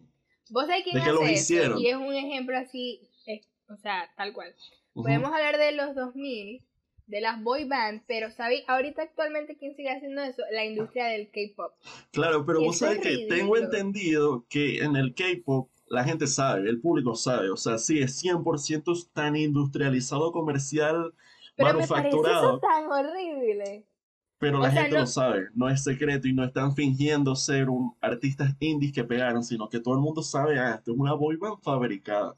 Vos 0.50 0.66
sabés 0.66 0.84
quién 0.84 0.96
de 0.96 1.02
que 1.02 1.10
hace 1.10 1.24
eso? 1.38 1.42
hicieron. 1.42 1.78
Y 1.78 1.88
es 1.88 1.96
un 1.96 2.12
ejemplo 2.14 2.56
así, 2.56 3.00
es- 3.26 3.46
o 3.68 3.76
sea, 3.76 4.10
tal 4.16 4.32
cual. 4.32 4.54
ujú, 4.94 5.04
Podemos 5.04 5.32
hablar 5.32 5.58
de 5.58 5.72
los 5.72 5.94
2000, 5.94 6.62
de 7.08 7.20
las 7.20 7.42
boy 7.42 7.64
bands, 7.64 8.04
pero 8.06 8.30
¿sabéis? 8.30 8.64
Ahorita 8.68 9.02
actualmente, 9.02 9.56
¿quién 9.56 9.74
sigue 9.74 9.90
haciendo 9.90 10.22
eso? 10.22 10.42
La 10.52 10.64
industria 10.64 11.06
del 11.06 11.30
K-pop. 11.30 11.72
Claro, 12.12 12.44
pero 12.44 12.60
vos 12.62 12.78
sabés 12.78 13.00
que 13.00 13.18
tengo 13.28 13.56
entendido 13.56 14.44
que 14.48 14.78
en 14.84 14.96
el 14.96 15.14
K-pop 15.14 15.70
la 15.86 16.04
gente 16.04 16.26
sabe, 16.26 16.68
el 16.68 16.80
público 16.80 17.14
sabe, 17.14 17.50
o 17.50 17.56
sea, 17.56 17.78
sí, 17.78 17.98
es 17.98 18.16
100% 18.18 18.92
tan 19.12 19.36
industrializado, 19.36 20.32
comercial, 20.32 21.14
Pero 21.56 21.74
me 21.74 21.88
parece 21.88 21.90
manufacturado, 21.92 22.48
eso 22.48 22.60
tan 22.60 22.90
horrible. 22.90 23.84
pero 24.38 24.58
o 24.58 24.62
la 24.62 24.70
sea, 24.70 24.82
gente 24.82 24.94
no- 24.94 25.00
lo 25.00 25.06
sabe, 25.06 25.48
no 25.54 25.68
es 25.68 25.82
secreto 25.82 26.28
y 26.28 26.32
no 26.32 26.44
están 26.44 26.74
fingiendo 26.74 27.34
ser 27.36 27.68
un 27.70 27.94
artistas 28.00 28.54
indies 28.60 28.92
que 28.92 29.04
pegaron, 29.04 29.42
sino 29.44 29.68
que 29.68 29.80
todo 29.80 29.94
el 29.94 30.00
mundo 30.00 30.22
sabe, 30.22 30.58
ah, 30.58 30.74
esto 30.76 30.92
es 30.92 30.98
una 30.98 31.14
boy 31.14 31.36
band 31.36 31.60
fabricada. 31.62 32.36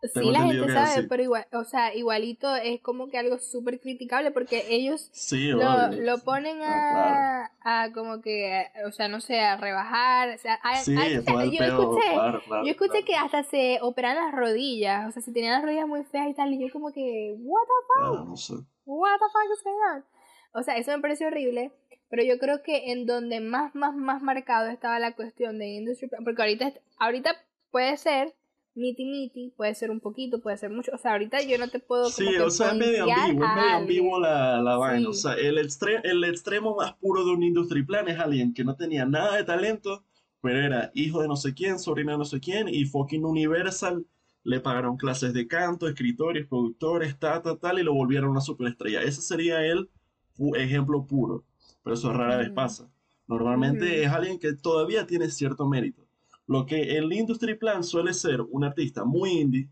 Sí, 0.00 0.30
la 0.30 0.40
gente 0.46 0.72
sabe, 0.72 1.08
pero 1.08 1.22
igual, 1.24 1.46
o 1.52 1.64
sea, 1.64 1.92
igualito 1.94 2.54
es 2.54 2.80
como 2.80 3.08
que 3.08 3.18
algo 3.18 3.38
súper 3.38 3.80
criticable 3.80 4.30
porque 4.30 4.64
ellos 4.68 5.08
Sí, 5.12 5.48
lo, 5.48 5.58
obvio. 5.88 6.00
lo 6.02 6.18
ponen 6.18 6.58
Ah, 6.62 7.50
a, 7.62 7.82
a 7.82 7.92
como 7.92 8.20
que, 8.20 8.66
o 8.86 8.92
sea, 8.92 9.08
no 9.08 9.20
sé, 9.20 9.40
a 9.40 9.56
rebajar, 9.56 10.28
o 10.34 10.38
sea, 10.38 10.58
a- 10.62 10.76
Sí, 10.84 10.94
a- 10.96 11.08
yo 11.08 11.18
escuché, 11.64 12.12
claro, 12.12 12.42
claro, 12.44 12.64
yo 12.64 12.70
escuché 12.70 13.02
claro, 13.02 13.06
que 13.06 13.16
hasta 13.16 13.42
se 13.42 13.78
operan 13.82 14.14
las 14.16 14.32
rodillas, 14.32 15.08
o 15.08 15.10
sea, 15.10 15.20
si 15.20 15.32
tenían 15.32 15.54
las 15.54 15.62
rodillas 15.64 15.88
muy 15.88 16.04
feas 16.04 16.28
y 16.28 16.34
tal, 16.34 16.52
y 16.54 16.60
yo 16.60 16.72
como 16.72 16.92
que, 16.92 17.34
what 17.40 17.62
the 17.64 18.00
claro, 18.00 18.24
no 18.24 18.36
sé. 18.36 18.54
what 18.84 19.18
the 19.18 19.24
fuck 19.32 19.52
is 19.58 19.64
going 19.64 19.96
on? 19.96 20.04
O 20.52 20.62
sea, 20.62 20.76
eso 20.76 20.92
me 20.92 21.00
pareció 21.00 21.26
horrible, 21.26 21.72
pero 22.08 22.22
yo 22.22 22.38
creo 22.38 22.62
que 22.62 22.92
en 22.92 23.04
donde 23.04 23.40
más, 23.40 23.74
más, 23.74 23.94
más 23.96 24.22
marcado 24.22 24.68
estaba 24.68 24.98
la 25.00 25.16
cuestión 25.16 25.58
de 25.58 25.66
industry, 25.66 26.08
porque 26.24 26.40
ahorita, 26.40 26.72
ahorita 26.98 27.32
puede 27.72 27.96
ser 27.96 28.34
miti 28.78 29.04
miti, 29.04 29.52
puede 29.56 29.74
ser 29.74 29.90
un 29.90 30.00
poquito, 30.00 30.40
puede 30.40 30.56
ser 30.56 30.70
mucho, 30.70 30.92
o 30.94 30.98
sea, 30.98 31.12
ahorita 31.12 31.42
yo 31.42 31.58
no 31.58 31.68
te 31.68 31.80
puedo 31.80 32.04
como 32.04 32.30
Sí, 32.30 32.36
que 32.36 32.40
o 32.42 32.50
sea, 32.50 32.68
es 32.72 32.76
medio 32.78 33.04
ambiguo, 33.04 33.44
es 33.44 33.50
a 33.50 33.54
medio 33.56 33.76
ambiguo 33.76 34.20
la, 34.20 34.62
la 34.62 34.76
vaina. 34.76 35.08
O 35.08 35.12
sea, 35.12 35.34
el, 35.34 35.58
extre- 35.58 36.00
el 36.04 36.24
extremo 36.24 36.76
más 36.76 36.94
puro 36.94 37.24
de 37.24 37.32
un 37.32 37.42
industry 37.42 37.82
plan 37.84 38.08
es 38.08 38.18
alguien 38.18 38.54
que 38.54 38.64
no 38.64 38.76
tenía 38.76 39.04
nada 39.04 39.36
de 39.36 39.44
talento, 39.44 40.04
pero 40.40 40.60
era 40.60 40.90
hijo 40.94 41.20
de 41.22 41.28
no 41.28 41.36
sé 41.36 41.54
quién, 41.54 41.78
sobrino 41.78 42.12
de 42.12 42.18
no 42.18 42.24
sé 42.24 42.40
quién, 42.40 42.68
y 42.68 42.84
fucking 42.86 43.24
Universal 43.24 44.06
le 44.44 44.60
pagaron 44.60 44.96
clases 44.96 45.34
de 45.34 45.46
canto, 45.46 45.88
escritores, 45.88 46.46
productores, 46.46 47.18
ta, 47.18 47.42
ta, 47.42 47.58
tal, 47.58 47.78
y 47.78 47.82
lo 47.82 47.92
volvieron 47.94 48.30
una 48.30 48.40
superestrella. 48.40 49.02
Ese 49.02 49.20
sería 49.20 49.60
el 49.66 49.90
pu- 50.36 50.56
ejemplo 50.56 51.06
puro, 51.06 51.44
pero 51.82 51.94
eso 51.94 52.12
rara 52.12 52.36
vez 52.38 52.50
pasa. 52.50 52.90
Normalmente 53.26 54.02
es 54.02 54.10
alguien 54.10 54.38
que 54.38 54.54
todavía 54.54 55.06
tiene 55.06 55.28
cierto 55.30 55.68
mérito. 55.68 56.07
Lo 56.48 56.64
que 56.64 56.96
el 56.96 57.12
industry 57.12 57.56
plan 57.56 57.84
suele 57.84 58.14
ser 58.14 58.40
un 58.40 58.64
artista 58.64 59.04
muy 59.04 59.32
indie, 59.32 59.68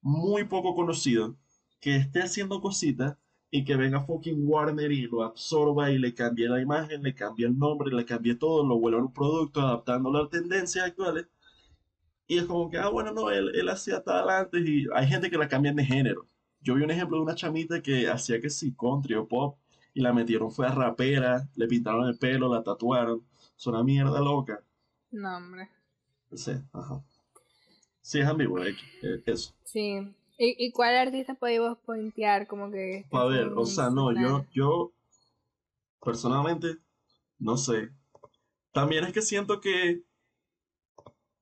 muy 0.00 0.44
poco 0.44 0.76
conocido, 0.76 1.36
que 1.80 1.96
esté 1.96 2.22
haciendo 2.22 2.60
cositas 2.60 3.16
y 3.50 3.64
que 3.64 3.74
venga 3.74 4.00
fucking 4.00 4.38
Warner 4.46 4.92
y 4.92 5.08
lo 5.08 5.24
absorba 5.24 5.90
y 5.90 5.98
le 5.98 6.14
cambie 6.14 6.48
la 6.48 6.62
imagen, 6.62 7.02
le 7.02 7.12
cambie 7.12 7.46
el 7.46 7.58
nombre, 7.58 7.92
le 7.92 8.04
cambie 8.04 8.36
todo, 8.36 8.64
lo 8.64 8.78
vuelva 8.78 9.00
un 9.00 9.12
producto 9.12 9.60
adaptándolo 9.60 10.22
a 10.22 10.30
tendencias 10.30 10.86
actuales. 10.86 11.26
Y 12.28 12.38
es 12.38 12.44
como 12.44 12.70
que, 12.70 12.78
ah, 12.78 12.88
bueno, 12.88 13.12
no, 13.12 13.30
él, 13.32 13.50
él 13.56 13.68
hacía 13.68 14.00
tal 14.04 14.30
antes 14.30 14.64
y 14.64 14.86
hay 14.94 15.08
gente 15.08 15.28
que 15.28 15.38
la 15.38 15.48
cambian 15.48 15.74
de 15.74 15.84
género. 15.84 16.28
Yo 16.60 16.76
vi 16.76 16.82
un 16.84 16.90
ejemplo 16.92 17.16
de 17.16 17.24
una 17.24 17.34
chamita 17.34 17.82
que 17.82 18.08
hacía 18.08 18.40
que 18.40 18.50
sí, 18.50 18.72
country 18.76 19.14
o 19.14 19.26
pop, 19.26 19.58
y 19.92 20.00
la 20.02 20.12
metieron, 20.12 20.52
fue 20.52 20.68
a 20.68 20.70
rapera, 20.70 21.48
le 21.56 21.66
pintaron 21.66 22.06
el 22.06 22.16
pelo, 22.16 22.52
la 22.52 22.62
tatuaron. 22.62 23.26
Es 23.58 23.66
una 23.66 23.82
mierda 23.82 24.20
loca. 24.20 24.62
No, 25.10 25.36
hombre. 25.36 25.75
Sí, 26.32 26.52
ajá. 26.72 27.04
Sí, 28.00 28.20
es 28.20 28.26
ambiguo, 28.26 28.62
eh, 28.62 28.76
eso. 29.26 29.54
Sí. 29.64 29.98
¿Y, 30.38 30.66
y 30.66 30.70
cuál 30.72 30.96
artista 30.96 31.34
podemos 31.34 31.78
pointear 31.78 32.46
como 32.46 32.70
que... 32.70 33.06
A 33.10 33.24
ver, 33.24 33.48
o 33.48 33.64
sea, 33.64 33.90
no, 33.90 34.12
yo, 34.12 34.44
yo 34.52 34.92
personalmente 36.00 36.76
no 37.38 37.56
sé. 37.56 37.90
También 38.72 39.04
es 39.04 39.12
que 39.12 39.22
siento 39.22 39.60
que 39.60 40.02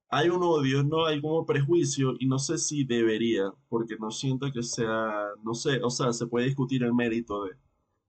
hay 0.09 0.29
un 0.29 0.43
odio, 0.43 0.85
no 0.85 1.07
hay 1.07 1.21
como 1.21 1.45
prejuicio 1.45 2.14
y 2.19 2.26
no 2.26 2.38
sé 2.38 2.59
si 2.59 2.85
debería, 2.85 3.53
porque 3.69 3.97
no 3.99 4.11
siento 4.11 4.53
que 4.53 4.62
sea, 4.62 5.12
no 5.43 5.55
sé, 5.55 5.83
o 5.83 5.91
sea, 5.91 6.12
se 6.12 6.26
puede 6.26 6.47
discutir 6.47 6.85
el 6.85 6.95
mérito 6.95 7.45
de, 7.45 7.57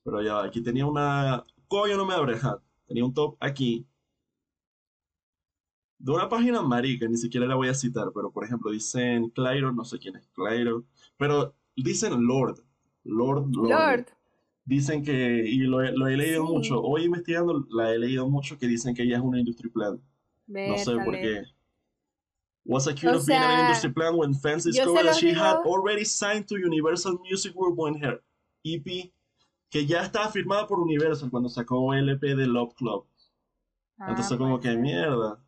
pero 0.03 0.22
ya, 0.22 0.44
aquí 0.44 0.62
tenía 0.62 0.86
una, 0.86 1.44
coño 1.67 1.98
no 1.98 2.05
me 2.05 2.13
abre, 2.13 2.38
tenía 2.88 3.03
un 3.03 3.13
top 3.13 3.38
aquí 3.39 3.88
de 6.05 6.12
una 6.12 6.29
página 6.29 6.62
marica, 6.62 7.07
ni 7.07 7.17
siquiera 7.17 7.47
la 7.47 7.55
voy 7.55 7.67
a 7.67 7.74
citar, 7.74 8.12
pero 8.13 8.29
por 8.31 8.45
ejemplo 8.45 8.69
dicen 8.69 9.29
Clairo, 9.31 9.71
no 9.71 9.83
sé 9.83 9.97
quién 9.97 10.15
es 10.15 10.27
Clairo, 10.33 10.83
pero 11.17 11.55
dicen 11.75 12.13
Lord, 12.27 12.63
Lord, 13.03 13.47
Lord. 13.55 13.69
Lord. 13.69 14.05
Dicen 14.65 15.03
que, 15.03 15.43
y 15.47 15.57
lo, 15.62 15.81
he- 15.81 15.91
lo 15.93 16.07
he 16.07 16.15
leído 16.15 16.45
Sí. 16.45 16.51
mucho, 16.53 16.79
hoy 16.81 17.05
investigando 17.05 17.65
la 17.69 17.91
he 17.91 17.97
leído 17.97 18.29
mucho 18.29 18.57
que 18.59 18.67
dicen 18.67 18.93
que 18.93 19.01
ella 19.01 19.17
es 19.17 19.24
una 19.24 19.39
industry 19.39 19.69
plan. 19.69 20.00
No 20.47 20.77
sé 20.77 20.95
por 21.03 21.13
qué. 21.15 21.43
Was 22.65 22.88
accused 22.88 23.15
O 23.15 23.17
of 23.19 23.25
being 23.25 23.39
an 23.41 23.50
sea, 23.51 23.62
industry 23.62 23.91
plan 23.93 24.15
when 24.15 24.33
fans 24.35 24.63
discovered 24.63 25.05
that 25.05 25.15
she 25.15 25.31
had 25.33 25.57
already 25.65 26.03
signed 26.05 26.45
to 26.47 26.55
Universal 26.57 27.19
Music 27.27 27.53
Group 27.55 27.77
when 27.77 27.95
her 28.03 28.21
EP, 28.63 29.12
que 29.71 29.85
ya 29.85 30.01
estaba 30.03 30.29
firmada 30.29 30.67
por 30.67 30.79
Universal 30.79 31.29
cuando 31.31 31.50
sacó 31.50 31.93
el 31.95 32.09
EP 32.09 32.21
de 32.35 32.45
Love 32.47 32.74
Club. 32.75 33.05
Ah, 34.00 34.07
Entonces 34.09 34.38
como 34.38 34.59
que 34.59 34.75
mierda. 34.77 35.39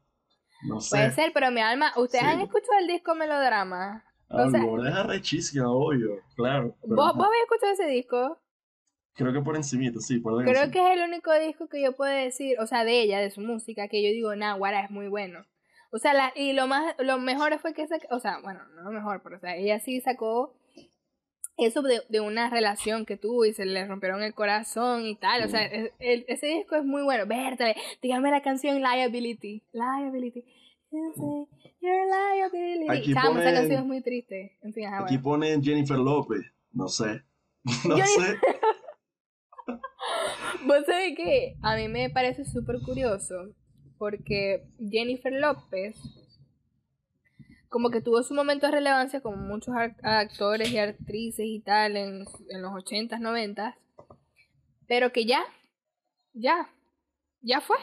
No 0.63 0.77
Puede 0.89 1.11
ser, 1.11 1.31
pero 1.33 1.51
mi 1.51 1.61
alma, 1.61 1.91
¿ustedes 1.97 2.23
Sí. 2.25 2.29
han 2.31 2.41
escuchado 2.41 2.79
el 2.79 2.87
disco 2.87 3.13
Melodrama? 3.15 4.03
Ah, 4.29 4.45
o 4.47 4.49
sea- 4.51 4.61
es 4.89 4.95
arrechísima, 4.95 5.69
obvio, 5.69 6.19
claro. 6.35 6.75
¿Vos. 6.83 7.13
¿Vos 7.15 7.25
habéis 7.27 7.43
escuchado 7.43 7.73
ese 7.73 7.85
disco? 7.87 8.39
Creo 9.13 9.33
que 9.33 9.41
por 9.41 9.55
encimita, 9.55 9.99
sí, 9.99 10.19
por 10.19 10.43
Creo 10.43 10.63
encima. 10.63 10.71
que 10.71 10.79
es 10.93 10.97
el 10.99 11.07
único 11.07 11.33
disco 11.33 11.67
que 11.69 11.81
yo 11.81 11.95
puedo 11.95 12.11
decir, 12.13 12.59
o 12.59 12.67
sea, 12.67 12.83
de 12.83 13.01
ella, 13.01 13.19
de 13.19 13.31
su 13.31 13.41
música, 13.41 13.87
que 13.87 14.03
yo 14.03 14.09
digo, 14.09 14.35
nah, 14.35 14.55
guara, 14.55 14.81
es 14.83 14.91
muy 14.91 15.07
bueno. 15.07 15.45
O 15.91 15.97
sea, 15.99 16.13
la, 16.13 16.33
y 16.35 16.53
lo 16.53 16.67
más, 16.67 16.95
lo 16.99 17.17
mejor 17.17 17.57
fue 17.59 17.73
que 17.73 17.87
sacó, 17.87 18.07
o 18.15 18.19
sea, 18.19 18.39
bueno, 18.43 18.59
no 18.75 18.83
lo 18.83 18.91
mejor, 18.91 19.21
pero 19.23 19.37
o 19.37 19.39
sea, 19.39 19.55
ella 19.55 19.79
sí 19.79 20.01
sacó 20.01 20.53
eso 21.57 21.81
de, 21.81 22.01
de 22.09 22.19
una 22.21 22.49
relación 22.49 23.05
que 23.05 23.17
tuvo 23.17 23.45
y 23.45 23.53
se 23.53 23.65
le 23.65 23.85
rompieron 23.87 24.21
el 24.23 24.33
corazón 24.33 25.05
y 25.05 25.15
tal. 25.15 25.43
O 25.43 25.47
sea, 25.49 25.65
es- 25.65 25.91
el- 25.99 26.25
ese 26.27 26.47
disco 26.47 26.75
es 26.75 26.83
muy 26.85 27.01
bueno. 27.03 27.25
Vértale, 27.25 27.75
dígame 28.01 28.29
la 28.31 28.41
canción 28.41 28.81
Liability. 28.81 29.63
Liability. 29.73 30.43
Liability. 31.81 32.87
Aquí 32.89 33.13
Chamo, 33.13 33.31
esa 33.39 33.49
ponen- 33.49 33.53
canción 33.53 33.79
es 33.81 33.85
muy 33.85 34.01
triste. 34.01 34.57
En 34.61 34.73
fin, 34.73 34.85
ajá, 34.85 35.03
Aquí 35.03 35.17
bueno. 35.17 35.23
ponen 35.45 35.63
Jennifer 35.63 35.97
López, 35.97 36.41
no 36.71 36.87
sé. 36.87 37.23
No 37.87 37.97
sé. 37.97 38.37
Vos 40.65 40.85
sabés 40.85 41.15
que 41.15 41.55
a 41.61 41.75
mí 41.75 41.87
me 41.89 42.09
parece 42.09 42.45
súper 42.45 42.77
curioso 42.85 43.35
porque 43.97 44.63
Jennifer 44.89 45.33
López 45.33 45.95
como 47.69 47.89
que 47.89 48.01
tuvo 48.01 48.23
su 48.23 48.33
momento 48.33 48.65
de 48.67 48.71
relevancia 48.73 49.21
como 49.21 49.37
muchos 49.37 49.73
actores 50.03 50.71
y 50.71 50.77
actrices 50.77 51.45
y 51.45 51.59
tal 51.59 51.97
en, 51.97 52.25
en 52.49 52.61
los 52.61 52.71
80s, 52.71 53.19
90s, 53.19 53.75
pero 54.87 55.11
que 55.11 55.25
ya, 55.25 55.43
ya, 56.33 56.69
ya 57.41 57.59
fue, 57.61 57.77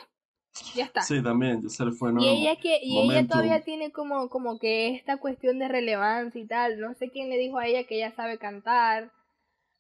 ya 0.75 0.85
está. 0.85 1.03
Sí, 1.03 1.23
también, 1.23 1.61
ya 1.63 1.69
se 1.69 1.85
le 1.85 1.93
fue. 1.93 2.13
Y 2.19 2.29
ella 2.29 2.57
que 2.57 2.79
y 2.83 2.99
ella 2.99 3.27
todavía 3.27 3.61
tiene 3.63 3.93
como 3.93 4.29
como 4.29 4.59
que 4.59 4.95
esta 4.95 5.19
cuestión 5.19 5.59
de 5.59 5.69
relevancia 5.69 6.41
y 6.41 6.47
tal. 6.47 6.79
No 6.81 6.95
sé 6.95 7.11
quién 7.11 7.29
le 7.29 7.37
dijo 7.39 7.59
a 7.59 7.67
ella 7.67 7.85
que 7.87 7.97
ella 7.97 8.15
sabe 8.15 8.39
cantar. 8.39 9.11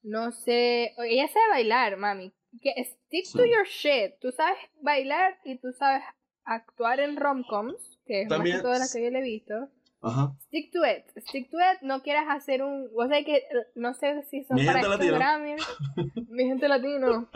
No 0.02 0.32
sé, 0.32 0.92
ella 0.98 1.28
sabe 1.28 1.48
bailar, 1.50 1.96
mami. 1.96 2.32
Que 2.60 2.72
stick 2.84 3.24
to 3.32 3.44
your 3.46 3.66
shit. 3.66 4.18
Tú 4.20 4.30
sabes 4.32 4.58
bailar 4.82 5.38
y 5.44 5.56
tú 5.58 5.72
sabes 5.72 6.02
actuar 6.44 7.00
en 7.00 7.16
romcoms, 7.16 7.98
que 8.06 8.22
es 8.22 8.28
También- 8.28 8.56
más 8.56 8.60
que 8.60 8.62
todas 8.64 8.78
las 8.80 8.92
que 8.92 9.02
yo 9.02 9.10
le 9.10 9.20
he 9.20 9.22
visto. 9.22 9.54
Ajá. 10.04 10.36
Stick 10.48 10.70
to 10.70 10.80
it. 10.84 11.06
Stick 11.28 11.50
to 11.50 11.56
it. 11.56 11.80
No 11.80 12.02
quieras 12.02 12.26
hacer 12.28 12.62
un. 12.62 12.90
Sea 13.08 13.24
que. 13.24 13.42
No 13.74 13.94
sé 13.94 14.22
si 14.30 14.44
son 14.44 14.56
Mi 14.56 14.66
para 14.66 14.82
gente. 14.82 15.10
Grammys. 15.10 15.64
Mi 16.28 16.44
gente 16.44 16.68
latino. 16.68 17.26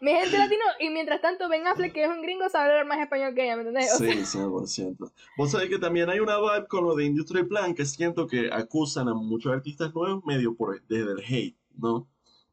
Mi 0.00 0.10
gente 0.12 0.36
latino. 0.36 0.64
Y 0.78 0.90
mientras 0.90 1.22
tanto, 1.22 1.48
Ben 1.48 1.66
Affleck, 1.66 1.94
que 1.94 2.04
es 2.04 2.10
un 2.10 2.20
gringo, 2.20 2.48
sabe 2.50 2.70
hablar 2.70 2.86
más 2.86 2.98
español 2.98 3.34
que 3.34 3.44
ella, 3.44 3.56
¿me 3.56 3.62
entendés? 3.62 3.94
O 3.94 3.98
sea, 3.98 4.12
Sí, 4.12 4.38
100%. 4.38 5.10
Vos 5.38 5.50
sabés 5.50 5.70
que 5.70 5.78
también 5.78 6.10
hay 6.10 6.20
una 6.20 6.38
vibe 6.38 6.66
con 6.68 6.84
lo 6.84 6.94
de 6.94 7.06
Industry 7.06 7.44
Plan 7.44 7.74
que 7.74 7.86
siento 7.86 8.26
que 8.26 8.50
acusan 8.52 9.08
a 9.08 9.14
muchos 9.14 9.52
artistas 9.52 9.94
nuevos 9.94 10.22
medio 10.26 10.54
por 10.54 10.78
desde 10.86 11.12
el 11.12 11.20
hate, 11.26 11.56
¿no? 11.78 12.06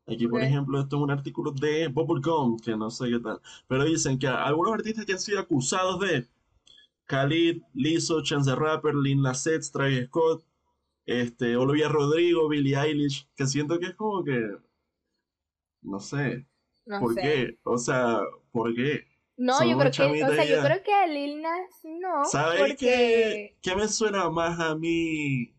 Aquí, 0.05 0.27
por 0.27 0.41
ejemplo, 0.41 0.79
esto 0.79 0.97
es 0.97 1.01
un 1.01 1.11
artículo 1.11 1.51
de 1.51 1.87
Bubblegum, 1.87 2.59
que 2.59 2.75
no 2.75 2.89
sé 2.89 3.09
qué 3.09 3.19
tal, 3.19 3.39
pero 3.67 3.85
dicen 3.85 4.19
que 4.19 4.27
algunos 4.27 4.73
artistas 4.73 5.05
que 5.05 5.13
han 5.13 5.19
sido 5.19 5.39
acusados 5.39 5.99
de 6.01 6.27
Khalid, 7.05 7.61
Lizzo, 7.73 8.21
Chance 8.23 8.49
the 8.49 8.55
Rapper, 8.55 8.93
Nas 8.93 9.45
X, 9.45 9.71
Travis 9.71 10.07
Scott, 10.07 10.43
este, 11.05 11.55
Olivia 11.57 11.89
Rodrigo, 11.89 12.47
Billie 12.47 12.75
Eilish, 12.75 13.27
que 13.35 13.45
siento 13.45 13.79
que 13.79 13.87
es 13.87 13.95
como 13.95 14.23
que, 14.23 14.41
no 15.81 15.99
sé, 15.99 16.47
no 16.85 16.99
¿por 16.99 17.13
sé. 17.13 17.21
qué? 17.21 17.59
O 17.63 17.77
sea, 17.77 18.19
¿por 18.51 18.73
qué? 18.73 19.07
No, 19.35 19.57
Son 19.57 19.67
yo 19.67 19.77
creo 19.77 19.91
que. 19.91 20.23
O 20.23 20.33
sea, 20.33 20.45
yo 20.45 20.61
creo 20.63 20.83
que 20.83 20.93
a 20.93 21.07
Lil 21.07 21.41
Nas 21.41 21.69
no. 21.83 22.25
¿Sabes 22.25 22.59
porque. 22.59 22.75
qué, 22.77 23.57
qué 23.61 23.75
me 23.75 23.87
suena 23.87 24.29
más 24.29 24.59
a 24.59 24.75
mí? 24.75 25.53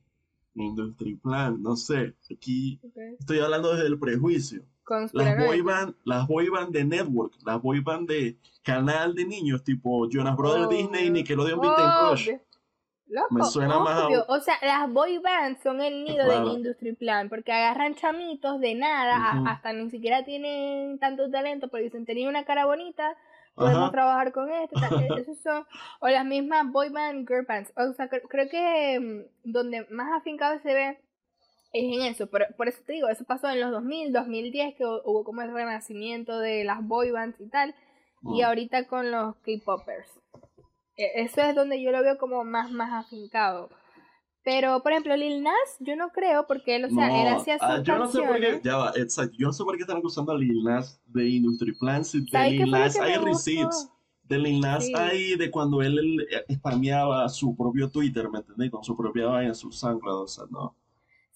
Industry 0.54 1.16
Plan, 1.16 1.60
no 1.60 1.76
sé. 1.76 2.14
Aquí 2.30 2.80
estoy 3.18 3.40
hablando 3.40 3.74
desde 3.74 3.88
el 3.88 3.98
prejuicio. 3.98 4.64
Las 5.12 5.36
boy 5.46 5.60
band, 5.62 5.94
las 6.04 6.26
boy 6.26 6.48
band 6.48 6.72
de 6.72 6.84
network, 6.84 7.32
las 7.44 7.60
boy 7.62 7.80
band 7.80 8.08
de 8.08 8.36
canal 8.62 9.14
de 9.14 9.24
niños 9.26 9.62
tipo 9.64 10.08
Jonas 10.08 10.36
Brothers. 10.36 10.68
Disney, 10.68 11.10
Nickelodeon 11.10 11.60
Vintage 11.60 11.98
Crush. 12.08 12.28
Obvio. 12.28 12.40
Loco, 13.06 13.34
Me 13.34 13.44
suena 13.44 13.78
más 13.80 14.00
a-. 14.02 14.08
O 14.28 14.40
sea, 14.40 14.54
las 14.62 14.90
boy 14.90 15.18
bands 15.18 15.62
son 15.62 15.80
el 15.82 16.04
nido 16.04 16.24
Claro. 16.24 16.48
del 16.48 16.58
industry 16.58 16.94
plan, 16.94 17.28
porque 17.28 17.52
agarran 17.52 17.94
chamitos 17.94 18.60
de 18.60 18.74
nada, 18.74 19.42
hasta 19.46 19.72
ni 19.74 19.90
siquiera 19.90 20.24
tienen 20.24 20.98
tanto 20.98 21.30
talento, 21.30 21.68
pero 21.68 21.84
dicen, 21.84 22.06
tenía 22.06 22.28
una 22.28 22.44
cara 22.46 22.64
bonita, 22.64 23.14
podemos 23.54 23.82
Ajá. 23.82 23.90
trabajar 23.92 24.32
con 24.32 24.50
esto, 24.50 24.74
e- 24.80 24.80
esos 25.20 25.38
son, 25.38 25.66
o 26.00 26.08
las 26.08 26.24
mismas 26.24 26.72
boy 26.72 26.88
band, 26.88 27.28
girl 27.28 27.44
bands. 27.46 27.72
O 27.76 27.92
sea, 27.92 28.08
cre- 28.08 28.22
creo 28.28 28.48
que 28.48 28.98
mm, 29.44 29.50
donde 29.52 29.86
más 29.90 30.10
afincado 30.18 30.58
se 30.62 30.72
ve 30.72 30.98
es 31.74 31.84
en 31.84 32.02
eso, 32.02 32.28
pero 32.28 32.46
por 32.56 32.68
eso 32.68 32.80
te 32.86 32.94
digo, 32.94 33.08
eso 33.08 33.24
pasó 33.24 33.50
en 33.50 33.60
los 33.60 33.70
2000, 33.72 34.12
2010, 34.12 34.74
que 34.76 34.84
hu- 34.84 35.02
hubo 35.04 35.24
como 35.24 35.42
el 35.42 35.52
renacimiento 35.52 36.38
de 36.38 36.64
las 36.64 36.82
boy 36.86 37.10
bands 37.10 37.38
y 37.40 37.48
tal, 37.48 37.74
y 38.22 38.40
Mm. 38.40 38.44
ahorita 38.44 38.86
con 38.86 39.10
los 39.10 39.36
K-popers. 39.44 40.08
E- 40.96 41.22
Eso 41.22 41.42
es 41.42 41.54
donde 41.54 41.82
yo 41.82 41.90
lo 41.90 42.02
veo 42.02 42.16
como 42.16 42.44
más, 42.44 42.70
más 42.70 43.04
afincado. 43.04 43.68
Pero, 44.44 44.82
por 44.82 44.92
ejemplo, 44.92 45.16
Lil 45.16 45.42
Nas, 45.42 45.76
yo 45.80 45.96
no 45.96 46.10
creo, 46.10 46.46
porque 46.46 46.76
él, 46.76 46.84
o 46.84 46.90
sea, 46.90 47.06
él 47.22 47.30
No, 47.30 47.36
hacía 47.38 47.58
sus 47.58 47.66
ah, 47.68 47.82
yo 47.82 47.98
no 47.98 48.06
sé 48.10 48.22
por 48.22 48.38
qué, 48.38 48.60
ya 48.62 48.76
va, 48.76 48.92
exacto, 48.94 49.34
yo 49.38 49.46
no 49.46 49.52
sé 49.54 49.64
por 49.64 49.74
qué 49.76 49.82
están 49.82 49.96
acusando 49.96 50.32
a 50.32 50.38
Lil 50.38 50.62
Nas 50.62 51.00
de 51.06 51.28
Industry 51.28 51.72
Plan, 51.78 52.04
si 52.04 52.20
de 52.20 52.26
¿Sabes 52.30 52.50
qué 52.52 52.58
Lil 52.58 52.70
Nas 52.70 53.00
hay 53.00 53.16
receipts, 53.16 53.90
de 54.24 54.38
Lil 54.38 54.60
Nas 54.60 54.84
Sí. 54.84 54.92
hay 54.94 55.36
de 55.36 55.50
cuando 55.50 55.80
él, 55.82 55.98
él, 55.98 56.26
eh, 56.48 56.54
spameaba 56.56 57.26
su 57.30 57.56
propio 57.56 57.90
Twitter, 57.90 58.28
¿me 58.30 58.38
entendés? 58.40 58.70
Con 58.70 58.84
su 58.84 58.94
propia 58.96 59.26
vaina, 59.26 59.54
su 59.54 59.72
SoundCloud, 59.72 60.22
o 60.24 60.28
sea, 60.28 60.44
no. 60.50 60.76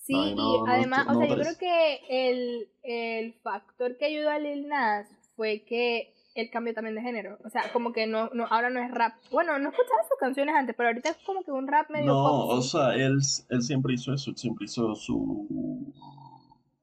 Sí, 0.09 0.35
no, 0.35 0.55
y 0.55 0.59
no 0.59 0.67
además, 0.67 1.07
o 1.09 1.15
sea, 1.15 1.27
yo 1.29 1.35
creo 1.37 1.59
que 1.59 2.01
el, 2.09 2.69
el 2.83 3.35
factor 3.43 3.97
que 3.97 4.07
ayudó 4.07 4.31
a 4.31 4.39
Lil 4.39 4.67
Nas 4.67 5.07
fue 5.37 5.63
que 5.65 6.15
él 6.35 6.51
cambió 6.51 6.73
también 6.73 6.95
de 6.95 7.03
género. 7.03 7.39
O 7.45 7.51
sea, 7.51 7.71
como 7.73 7.93
que 7.93 8.07
no, 8.07 8.31
no 8.33 8.47
ahora 8.47 8.71
no 8.71 8.81
es 8.81 8.91
rap. 8.91 9.15
Bueno, 9.31 9.59
no 9.59 9.71
escuchaba 9.71 10.03
sus 10.09 10.19
canciones 10.19 10.55
antes, 10.55 10.75
pero 10.77 10.89
ahorita 10.89 11.11
es 11.11 11.17
como 11.27 11.43
que 11.43 11.51
un 11.53 11.67
rap 11.69 11.91
medio 11.91 12.07
No, 12.07 12.15
pop. 12.15 12.51
o 12.59 12.63
sea, 12.63 12.95
él, 12.95 13.19
él 13.51 13.63
siempre 13.63 13.95
hizo 13.95 14.13
eso, 14.15 14.33
siempre 14.35 14.65
hizo 14.67 14.95
su 14.95 15.93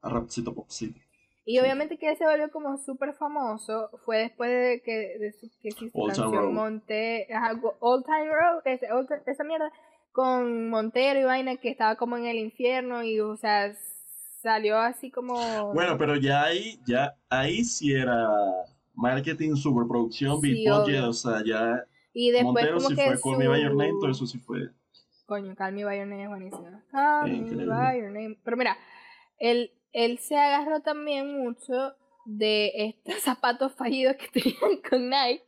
rapcito 0.01 0.53
popcito. 0.53 0.99
Y 1.47 1.59
obviamente 1.59 1.97
que 1.97 2.09
él 2.09 2.17
se 2.17 2.25
volvió 2.25 2.49
como 2.51 2.77
súper 2.77 3.13
famoso 3.13 3.89
fue 4.03 4.17
después 4.17 4.49
de 4.49 4.81
que, 4.83 5.17
de 5.19 5.31
su, 5.33 5.47
que 5.61 5.71
su 5.71 5.89
Old 5.93 6.15
canción. 6.15 6.53
Monte, 6.53 7.27
ajá, 7.33 7.59
Old 7.79 8.03
Time 8.05 8.29
Road, 8.29 8.63
Ti- 8.63 9.31
esa 9.31 9.43
mierda, 9.43 9.71
con 10.15 10.69
Montero 10.69 11.19
y 11.19 11.23
vaina 11.25 11.57
que 11.57 11.69
estaba 11.69 11.97
como 11.97 12.15
en 12.15 12.25
el 12.25 12.37
infierno 12.37 13.03
y, 13.03 13.19
o 13.19 13.35
sea, 13.35 13.73
salió 14.41 14.77
así 14.77 15.11
como... 15.11 15.73
Bueno, 15.73 15.97
pero 15.97 16.15
ya 16.15 16.45
ahí, 16.45 16.79
ya 16.87 17.17
ahí 17.29 17.65
sí 17.65 17.91
era 17.93 18.29
marketing, 18.93 19.55
superproducción, 19.57 20.39
Sí, 20.39 20.65
budget, 20.65 21.01
o 21.01 21.11
sea, 21.11 21.43
ya 21.45 21.83
y 22.13 22.31
después 22.31 22.53
Montero 22.53 22.77
como 22.77 22.87
sí 22.87 22.95
que 22.95 23.03
fue 23.17 23.21
Call 23.21 23.37
Me 23.39 23.47
By 23.49 23.61
Your 23.61 23.75
Name, 23.75 23.91
su- 23.91 23.99
todo 23.99 24.11
eso 24.11 24.25
sí 24.25 24.39
fue. 24.39 24.69
Coño, 25.25 25.53
Call 25.53 25.73
Me 25.73 25.83
By 25.83 25.97
Your 25.97 26.07
Name 26.07 26.23
es 26.23 26.29
buenísimo. 26.29 26.81
Call 26.91 27.29
Me 27.29 27.37
Increíble. 27.39 27.65
By 27.65 27.97
Your 27.99 28.11
Name. 28.11 28.37
Pero 28.41 28.55
mira, 28.55 28.77
él, 29.37 29.73
él 29.91 30.17
se 30.19 30.37
agarró 30.37 30.79
también 30.79 31.37
mucho 31.37 31.93
de 32.25 32.71
estos 33.05 33.21
zapatos 33.21 33.73
fallidos 33.73 34.15
que 34.15 34.27
tenían 34.41 34.79
con 34.89 35.09
Nike. 35.09 35.43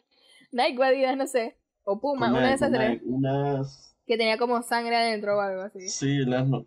Nike 0.51 0.77
o 0.77 0.83
Adidas, 0.83 1.15
no 1.15 1.25
sé. 1.25 1.55
O 1.85 2.01
Puma, 2.01 2.27
Con 2.31 2.39
una 2.39 2.49
de 2.49 2.55
esas 2.55 2.69
tres. 2.69 2.89
Nike, 2.89 3.05
Unas, 3.05 3.86
Que 4.07 4.17
tenía 4.17 4.37
como 4.37 4.61
sangre 4.63 4.95
adentro 4.95 5.37
o 5.37 5.41
algo 5.41 5.61
así. 5.63 5.87
sí, 5.89 6.19
las 6.25 6.47
no- 6.47 6.65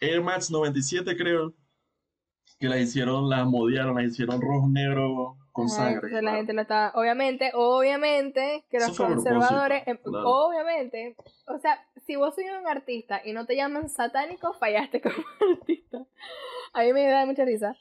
Air 0.00 0.20
Max 0.22 0.50
97 0.50 1.16
creo, 1.16 1.54
que 2.60 2.68
las 2.68 2.78
hicieron, 2.80 3.28
las 3.30 3.46
modiaron, 3.46 3.96
las 3.96 4.04
hicieron 4.12 4.40
rojo, 4.40 4.68
negro, 4.68 5.36
con 5.52 5.66
Ajá, 5.66 5.74
sangre. 5.76 5.94
entonces 5.94 6.22
la 6.22 6.34
gente 6.36 6.52
lo 6.52 6.62
estaba. 6.62 6.92
Obviamente, 6.94 7.50
obviamente, 7.54 8.64
que 8.70 8.78
los 8.78 8.96
conservadores. 8.96 9.82
em, 9.86 9.96
claro. 9.96 10.28
Obviamente. 10.28 11.16
O 11.46 11.58
sea, 11.58 11.84
si 12.06 12.16
vos 12.16 12.34
sois 12.34 12.48
un 12.60 12.66
artista 12.68 13.22
y 13.24 13.32
no 13.32 13.46
te 13.46 13.56
llaman 13.56 13.88
satánico, 13.88 14.52
fallaste 14.54 15.00
como 15.02 15.16
artista. 15.58 16.04
A 16.74 16.82
mí 16.82 16.92
me 16.92 17.06
da 17.08 17.24
mucha 17.24 17.44
risa. 17.44 17.76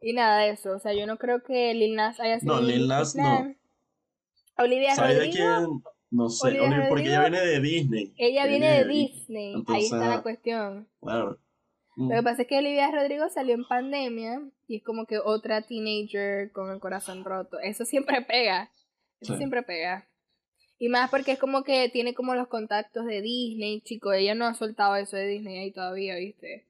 Y 0.00 0.12
nada 0.14 0.38
de 0.38 0.50
eso. 0.50 0.70
O 0.76 0.78
sea, 0.78 0.94
yo 0.94 1.06
no 1.06 1.18
creo 1.18 1.42
que 1.42 1.74
Lil 1.74 1.96
Nas 1.96 2.18
haya 2.20 2.40
sido. 2.40 2.54
No, 2.54 2.62
Lil 2.62 2.88
Nas 2.88 3.14
no. 3.16 3.54
Olivia 4.56 4.94
¿Sabes 4.94 5.18
de 5.18 5.24
Rodrigo. 5.26 5.34
quién? 5.82 5.82
No 6.10 6.28
sé, 6.28 6.48
Olivia 6.48 6.66
Olivia, 6.66 6.88
porque 6.88 7.06
ella 7.08 7.20
viene 7.20 7.40
de 7.40 7.60
Disney. 7.60 8.14
Ella 8.16 8.46
viene 8.46 8.68
de 8.78 8.84
Disney. 8.84 9.46
Ahí 9.48 9.54
Entonces, 9.60 9.84
está 9.92 10.08
la 10.08 10.22
cuestión. 10.22 10.88
Claro. 11.00 11.38
Mm. 11.96 12.08
Lo 12.10 12.16
que 12.16 12.22
pasa 12.22 12.42
es 12.42 12.48
que 12.48 12.58
Olivia 12.58 12.90
Rodrigo 12.90 13.28
salió 13.28 13.54
en 13.54 13.64
pandemia 13.64 14.42
y 14.66 14.76
es 14.76 14.82
como 14.82 15.06
que 15.06 15.18
otra 15.18 15.62
teenager 15.62 16.50
con 16.52 16.70
el 16.72 16.80
corazón 16.80 17.24
roto. 17.24 17.58
Eso 17.60 17.84
siempre 17.84 18.22
pega. 18.22 18.70
Eso 19.20 19.34
Sí. 19.34 19.38
siempre 19.38 19.62
pega. 19.62 20.06
Y 20.78 20.88
más 20.88 21.10
porque 21.10 21.32
es 21.32 21.38
como 21.38 21.62
que 21.62 21.88
tiene 21.90 22.14
como 22.14 22.34
los 22.34 22.48
contactos 22.48 23.04
de 23.06 23.20
Disney, 23.20 23.80
chico. 23.82 24.12
Ella 24.12 24.34
no 24.34 24.46
ha 24.46 24.54
soltado 24.54 24.96
eso 24.96 25.16
de 25.16 25.26
Disney 25.26 25.58
ahí 25.58 25.72
todavía, 25.72 26.16
¿viste? 26.16 26.66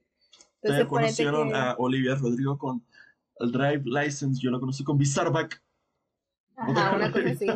Ustedes 0.57 0.85
ponete 0.87 0.88
conocieron 0.88 1.48
que- 1.50 1.55
a 1.57 1.76
Olivia 1.79 2.14
Rodrigo 2.16 2.59
con 2.59 2.85
el 3.38 3.53
Drive 3.53 3.83
License, 3.85 4.38
yo 4.42 4.50
lo 4.50 4.61
conocí 4.61 4.85
con 4.85 4.98
Bizarback. 4.98 5.62
Ajá, 6.57 6.96
una 6.96 7.11
cosa 7.11 7.31
así. 7.31 7.46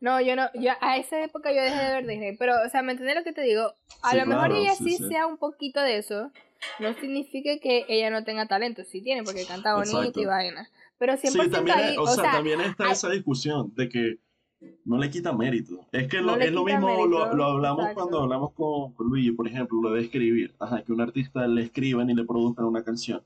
No, 0.00 0.20
yo 0.20 0.36
no, 0.36 0.44
yo 0.54 0.70
a 0.80 0.96
esa 0.96 1.22
época 1.24 1.50
yo 1.52 1.60
dejé 1.60 1.76
de 1.84 1.92
ver 1.92 2.06
Disney, 2.06 2.36
pero, 2.36 2.54
o 2.64 2.68
sea, 2.70 2.82
¿me 2.82 2.92
entiendes 2.92 3.16
lo 3.16 3.24
que 3.24 3.32
te 3.32 3.42
digo? 3.42 3.72
A 4.02 4.10
Sí, 4.12 4.16
lo 4.18 4.26
mejor 4.26 4.46
claro, 4.46 4.56
ella 4.62 4.74
sí, 4.74 4.96
sí, 4.96 5.08
sea 5.08 5.26
un 5.26 5.38
poquito 5.38 5.80
de 5.80 5.98
eso, 5.98 6.30
no 6.78 6.92
significa 6.94 7.58
que 7.60 7.84
ella 7.88 8.10
no 8.10 8.22
tenga 8.24 8.46
talento, 8.46 8.84
sí 8.84 9.02
tiene, 9.02 9.24
porque 9.24 9.44
canta 9.44 9.74
bonito 9.74 9.98
Exacto. 9.98 10.20
y 10.20 10.24
vaina. 10.26 10.68
Pero 10.98 11.14
100% 11.14 11.44
Sí, 11.44 11.50
también, 11.50 11.76
ahí, 11.78 11.96
o, 11.98 12.06
sea, 12.06 12.32
también 12.32 12.60
está 12.60 12.86
hay- 12.86 12.92
esa 12.92 13.08
discusión 13.10 13.72
de 13.74 13.88
que 13.88 14.18
no 14.84 14.98
le 14.98 15.10
quita 15.10 15.32
mérito. 15.32 15.86
Es 15.92 16.08
que 16.08 16.20
No 16.20 16.36
lo, 16.36 16.42
es 16.42 16.50
lo 16.52 16.64
mismo, 16.64 16.88
lo, 17.06 17.18
mérito, 17.20 17.36
lo 17.36 17.44
hablamos 17.44 17.80
exacto. 17.82 18.00
cuando 18.00 18.22
hablamos 18.22 18.52
con, 18.54 18.92
con 18.94 19.06
Luigi, 19.08 19.30
por 19.32 19.46
ejemplo, 19.46 19.80
lo 19.80 19.92
de 19.92 20.02
escribir. 20.02 20.54
Ajá, 20.58 20.82
que 20.82 20.92
un 20.92 21.00
artista 21.00 21.46
le 21.46 21.62
escriban 21.62 22.10
y 22.10 22.14
le 22.14 22.24
produzcan 22.24 22.64
una 22.66 22.82
canción. 22.82 23.22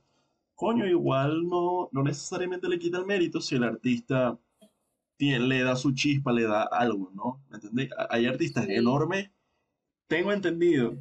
Coño, 0.54 0.86
igual 0.86 1.48
no, 1.48 1.88
no 1.92 2.02
necesariamente 2.02 2.68
le 2.68 2.78
quita 2.78 2.98
el 2.98 3.06
mérito 3.06 3.40
si 3.40 3.54
el 3.56 3.64
artista 3.64 4.38
tiene, 5.22 5.46
le 5.46 5.62
da 5.62 5.76
su 5.76 5.92
chispa, 5.92 6.32
le 6.32 6.42
da 6.44 6.62
algo, 6.64 7.10
¿no? 7.14 7.44
¿Me 7.50 7.56
entendés? 7.56 7.90
Hay 8.10 8.26
artistas 8.26 8.66
Sí. 8.66 8.72
enormes. 8.74 9.30
Tengo 10.08 10.32
entendido, 10.32 10.96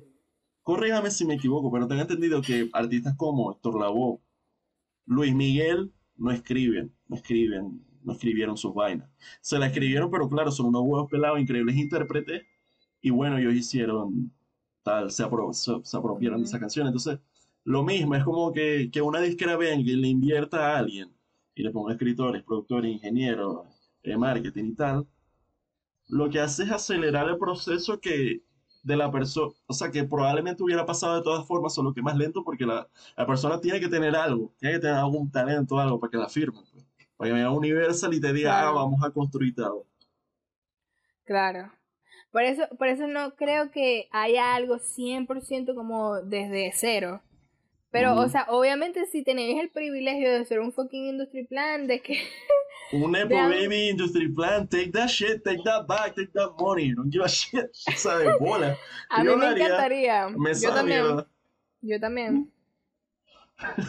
corrígame 0.64 1.12
si 1.12 1.26
me 1.26 1.36
equivoco, 1.36 1.72
pero 1.72 1.88
tengo 1.88 2.02
entendido 2.02 2.42
que 2.42 2.70
artistas 2.74 3.16
como 3.18 3.52
Héctor 3.54 3.80
Lavoe, 3.80 4.20
Luis 5.06 5.34
Miguel 5.36 5.92
no 6.18 6.32
escriben, 6.32 6.94
no 7.08 7.16
escriben, 7.18 7.86
no 8.04 8.14
escribieron 8.14 8.58
sus 8.58 8.74
vainas. 8.74 9.10
Se 9.42 9.60
la 9.60 9.68
escribieron, 9.68 10.10
pero 10.12 10.30
claro, 10.30 10.52
son 10.52 10.68
unos 10.68 10.84
huevos 10.86 11.10
pelados, 11.10 11.40
increíbles 11.40 11.76
intérpretes, 11.78 12.44
y 13.02 13.10
bueno, 13.12 13.38
ellos 13.38 13.54
hicieron 13.56 14.32
tal, 14.84 15.12
se, 15.12 15.24
apro- 15.26 15.54
se, 15.54 15.74
se 15.84 15.98
apropiaron 15.98 16.40
de 16.42 16.46
esa 16.48 16.60
canción. 16.60 16.88
Entonces, 16.88 17.20
lo 17.64 17.84
mismo, 17.84 18.16
es 18.16 18.24
como 18.24 18.52
que, 18.54 18.90
que 18.92 19.02
una 19.02 19.22
disquera 19.22 19.58
venga 19.58 19.92
y 19.92 19.96
le 19.96 20.08
invierta 20.10 20.76
a 20.76 20.80
alguien, 20.80 21.10
y 21.56 21.64
le 21.64 21.72
ponga 21.72 21.94
escritores, 21.94 22.44
productores, 22.44 22.92
ingenieros, 22.94 23.68
eh, 24.04 24.18
marketing 24.18 24.66
y 24.66 24.76
tal, 24.76 25.08
lo 26.08 26.30
que 26.30 26.40
hace 26.40 26.64
es 26.64 26.72
acelerar 26.72 27.28
el 27.30 27.38
proceso 27.38 28.00
que 28.00 28.42
de 28.84 28.98
la 28.98 29.12
persona, 29.12 29.54
o 29.68 29.74
sea, 29.74 29.92
que 29.92 30.04
probablemente 30.04 30.64
hubiera 30.64 30.86
pasado 30.86 31.16
de 31.16 31.22
todas 31.24 31.48
formas, 31.48 31.74
solo 31.74 31.94
que 31.94 32.02
más 32.02 32.18
lento 32.18 32.44
porque 32.44 32.66
la, 32.66 32.88
la 33.16 33.28
persona 33.28 33.62
tiene 33.62 33.80
que 33.80 33.88
tener 33.88 34.16
algo, 34.16 34.54
tiene 34.60 34.76
que 34.76 34.82
tener 34.82 34.96
algún 34.98 35.32
talento, 35.32 35.80
algo 35.80 36.00
para 36.00 36.12
que 36.12 36.18
la 36.18 36.30
firmen. 36.30 36.64
pues. 36.74 36.86
Para 37.16 37.30
que 37.30 37.34
venga 37.36 37.52
Universal 37.52 38.14
y 38.14 38.20
te 38.22 38.34
diga, 38.34 38.50
Claro. 38.52 38.70
ah, 38.70 38.72
vamos 38.72 39.04
a 39.04 39.12
construir 39.12 39.54
tal. 39.56 39.74
Claro. 41.26 41.72
Por 42.32 42.44
eso, 42.44 42.64
por 42.78 42.88
eso 42.88 43.08
no 43.08 43.36
creo 43.36 43.72
que 43.72 44.08
haya 44.12 44.56
algo 44.56 44.80
100% 44.80 45.76
como 45.76 46.22
desde 46.22 46.72
cero. 46.74 47.22
Pero, 47.92 48.16
o 48.18 48.30
sea, 48.30 48.46
obviamente 48.50 49.06
si 49.06 49.24
tenéis 49.24 49.60
el 49.60 49.70
privilegio 49.70 50.32
de 50.32 50.46
ser 50.46 50.60
un 50.62 50.72
fucking 50.74 51.08
industry 51.10 51.46
plan, 51.46 51.88
de 51.88 52.02
que... 52.02 52.14
un 52.94 53.12
Nepo 53.12 53.36
Baby 53.36 53.90
Industry 53.90 54.30
Plan, 54.30 54.68
take 54.68 54.92
that 54.92 55.08
shit, 55.10 55.44
take 55.44 55.64
that 55.64 55.88
back, 55.88 56.16
take 56.16 56.32
that 56.34 56.52
money, 56.60 56.94
don't 56.94 57.12
give 57.12 57.24
a 57.24 57.30
shit, 57.30 57.70
¿sabes? 57.96 58.38
Bola. 58.40 58.78
A 59.10 59.24
mí 59.24 59.36
me 59.36 59.48
encantaría. 59.48 60.30
Yo 60.62 60.74
también. 60.74 61.26
Yo 61.82 62.00
también. 62.00 62.52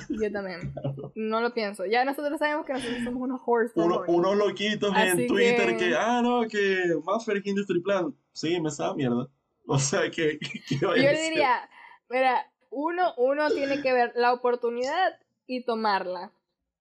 Yo 0.08 0.30
también. 0.30 0.74
No 1.14 1.40
lo 1.40 1.54
pienso. 1.54 1.86
Ya 1.86 2.04
nosotros 2.04 2.38
sabemos 2.38 2.66
que 2.66 2.74
nosotros 2.74 3.04
somos 3.04 3.22
unos 3.22 3.40
horse. 3.44 3.72
Uno, 3.76 4.04
unos 4.06 4.36
loquitos 4.36 4.94
en 4.96 5.26
Twitter 5.26 5.76
que... 5.76 5.94
ah, 5.96 6.20
no, 6.22 6.46
que 6.46 6.94
Maffer 7.04 7.40
Industry 7.44 7.80
Plan. 7.80 8.14
Sí, 8.32 8.60
me 8.60 8.70
sabe 8.70 8.96
mierda. 8.96 9.28
O 9.66 9.78
sea, 9.78 10.10
que. 10.10 10.38
Yo 10.80 10.92
diría, 10.94 11.68
mira, 12.08 12.50
uno, 12.70 13.14
uno 13.16 13.50
tiene 13.50 13.80
que 13.80 13.92
ver 13.92 14.12
la 14.14 14.32
oportunidad 14.32 15.18
y 15.46 15.64
tomarla. 15.64 16.32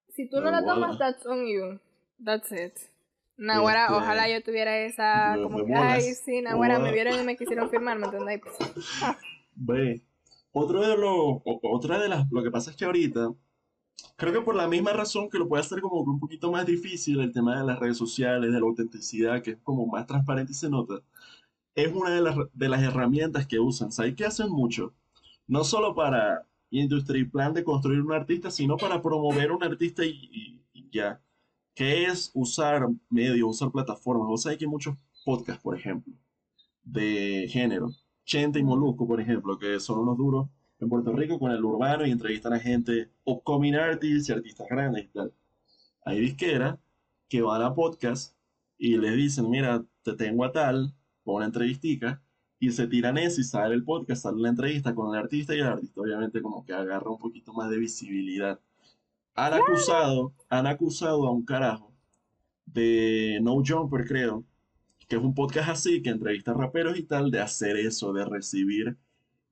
Si 0.09 0.29
tú 0.29 0.41
no, 0.41 0.51
la 0.51 0.65
tomas, 0.65 0.97
that's 0.97 1.25
on 1.25 1.45
you. 1.45 1.79
That's 2.23 2.51
it. 2.51 2.73
Nahuara, 3.37 3.85
este, 3.85 3.95
ojalá 3.95 4.29
yo 4.29 4.43
tuviera 4.43 4.77
esa. 4.79 5.35
Como 5.41 5.65
que, 5.65 5.73
ay, 5.73 6.13
sí, 6.13 6.41
Nahuara, 6.41 6.79
me 6.79 6.91
vieron 6.91 7.19
y 7.19 7.23
me 7.23 7.35
quisieron 7.35 7.69
firmar, 7.69 7.97
¿me 7.97 8.05
entendéis? 8.05 8.41
Ve. 9.55 10.01
Otro 10.53 10.81
de 10.81 10.97
lo, 10.97 11.41
otra 11.45 11.97
de 11.99 12.09
las, 12.09 12.29
lo 12.29 12.43
que 12.43 12.51
pasa 12.51 12.71
es 12.71 12.77
que 12.77 12.83
ahorita, 12.83 13.33
creo 14.17 14.33
que 14.33 14.41
por 14.41 14.55
la 14.55 14.67
misma 14.67 14.91
razón 14.91 15.29
que 15.29 15.37
lo 15.37 15.47
puede 15.47 15.61
hacer 15.61 15.79
como 15.79 16.01
un 16.01 16.19
poquito 16.19 16.51
más 16.51 16.65
difícil 16.65 17.21
el 17.21 17.31
tema 17.31 17.57
de 17.57 17.65
las 17.65 17.79
redes 17.79 17.97
sociales, 17.97 18.51
de 18.51 18.59
la 18.59 18.65
autenticidad, 18.65 19.41
que 19.41 19.51
es 19.51 19.57
como 19.63 19.85
más 19.87 20.05
transparente 20.07 20.51
y 20.51 20.55
se 20.55 20.69
nota, 20.69 20.95
es 21.73 21.91
una 21.93 22.09
de 22.09 22.21
las, 22.21 22.35
de 22.53 22.69
las 22.69 22.83
herramientas 22.83 23.47
que 23.47 23.59
usan. 23.59 23.91
¿Sabes 23.91 24.15
qué 24.15 24.25
hacen 24.25 24.49
mucho? 24.49 24.93
No 25.47 25.63
solo 25.63 25.95
para 25.95 26.45
industry 26.69 27.25
plan 27.25 27.53
de 27.53 27.63
construir 27.63 28.01
un 28.01 28.13
artista, 28.13 28.51
sino 28.51 28.77
para 28.77 29.01
promover 29.01 29.51
un 29.51 29.63
artista 29.63 30.03
y, 30.05 30.61
ya. 30.91 31.21
¿Qué 31.73 32.05
es 32.05 32.31
usar 32.33 32.87
medios, 33.09 33.49
usar 33.49 33.71
plataformas? 33.71 34.27
O 34.29 34.37
sea, 34.37 34.51
hay 34.51 34.57
que 34.57 34.67
muchos 34.67 34.95
podcasts, 35.25 35.63
por 35.63 35.77
ejemplo, 35.77 36.13
de 36.83 37.47
género, 37.49 37.91
Chente 38.25 38.59
y 38.59 38.63
Molusco, 38.63 39.07
por 39.07 39.19
ejemplo, 39.21 39.57
que 39.57 39.79
son 39.79 39.99
unos 39.99 40.17
duros 40.17 40.49
en 40.79 40.89
Puerto 40.89 41.13
Rico 41.13 41.39
con 41.39 41.51
el 41.51 41.63
urbano 41.63 42.05
y 42.05 42.11
entrevistan 42.11 42.53
a 42.53 42.59
gente, 42.59 43.09
upcoming 43.23 43.75
artists 43.75 44.29
y 44.29 44.33
artistas 44.33 44.67
grandes 44.69 45.05
y 45.05 45.07
tal. 45.09 45.33
Hay 46.05 46.19
disqueras 46.19 46.79
que 47.29 47.41
van 47.41 47.61
a 47.61 47.73
podcast 47.75 48.35
y 48.77 48.97
les 48.97 49.15
dicen, 49.15 49.49
mira, 49.49 49.85
te 50.03 50.13
tengo 50.13 50.43
a 50.43 50.51
tal, 50.51 50.93
pon 51.23 51.37
una 51.37 51.45
entrevistica, 51.45 52.21
y 52.59 52.71
se 52.71 52.87
tiran 52.87 53.17
eso 53.17 53.41
y 53.41 53.43
sale 53.43 53.75
el 53.75 53.83
podcast, 53.83 54.23
sale 54.23 54.41
la 54.41 54.49
entrevista 54.49 54.93
con 54.93 55.13
el 55.13 55.21
artista 55.21 55.55
y 55.55 55.59
el 55.59 55.67
artista 55.67 56.01
obviamente 56.01 56.41
como 56.41 56.63
que 56.63 56.73
agarra 56.73 57.09
un 57.09 57.17
poquito 57.17 57.53
más 57.53 57.69
de 57.69 57.77
visibilidad. 57.77 58.59
Han 59.35 59.53
acusado, 59.53 60.33
han 60.49 60.67
acusado 60.67 61.27
a 61.27 61.31
un 61.31 61.45
carajo 61.45 61.91
de 62.65 63.39
No 63.41 63.61
Jumper, 63.65 64.05
creo, 64.05 64.43
que 65.07 65.15
es 65.15 65.21
un 65.21 65.33
podcast 65.33 65.69
así, 65.69 66.01
que 66.01 66.09
entrevista 66.09 66.51
a 66.51 66.55
raperos 66.55 66.97
y 66.97 67.03
tal, 67.03 67.31
de 67.31 67.41
hacer 67.41 67.77
eso, 67.77 68.13
de 68.13 68.25
recibir, 68.25 68.97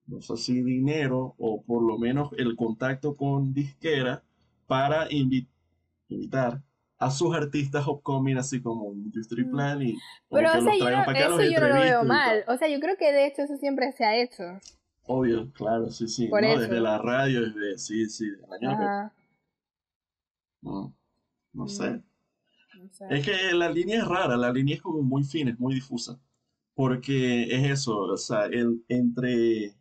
no 0.08 0.22
sé 0.22 0.38
si 0.38 0.62
dinero 0.62 1.36
o 1.38 1.62
por 1.62 1.84
lo 1.84 1.98
menos 1.98 2.32
el 2.38 2.56
contacto 2.56 3.15
con 3.15 3.54
disquera 3.54 4.24
para 4.68 5.12
invitar 5.12 6.62
a 6.98 7.12
sus 7.12 7.36
artistas 7.36 7.88
upcoming 7.88 8.38
así 8.38 8.62
como 8.62 8.92
Industry 8.94 9.46
mm. 9.46 9.52
Plan 9.52 9.82
y 9.82 9.96
pero 10.30 10.50
o 10.50 10.62
sea, 10.62 10.78
yo 10.78 10.89
no, 10.89 11.12
eso 11.12 11.44
yo 11.44 11.60
no 11.60 11.68
lo 11.70 11.76
veo 11.76 12.04
mal. 12.04 12.44
o 12.48 12.58
sea 12.58 12.68
yo 12.68 12.80
creo 12.80 12.98
que 12.98 13.12
de 13.12 13.28
hecho 13.28 13.44
eso 13.44 13.56
siempre 13.58 13.92
se 13.94 14.04
ha 14.04 14.18
hecho. 14.18 14.44
Obvio 15.06 15.52
claro 15.54 15.89
sí 15.89 16.08
sí 16.08 16.28
no, 16.28 16.38
desde 16.38 16.80
la 16.80 16.98
radio 16.98 17.42
desde 17.42 17.78
sí 17.78 18.06
sí 18.10 18.26
el 18.26 18.68
año 18.68 19.12
no 20.62 20.95
no 21.54 21.67
sé 21.67 21.89
mm. 21.91 22.04
Es 23.10 23.26
que 23.26 23.54
la 23.54 23.69
línea 23.69 24.00
es 24.00 24.08
rara, 24.08 24.38
la 24.38 24.52
línea 24.52 24.76
es 24.76 24.82
como 24.82 25.02
muy 25.02 25.24
fina, 25.24 25.52
es 25.52 25.60
muy 25.60 25.76
difusa. 25.76 26.19
Porque 26.74 27.43
es 27.43 27.69
eso, 27.72 27.98
o 27.98 28.17
sea, 28.17 28.45
el, 28.45 28.86
entre 28.88 29.76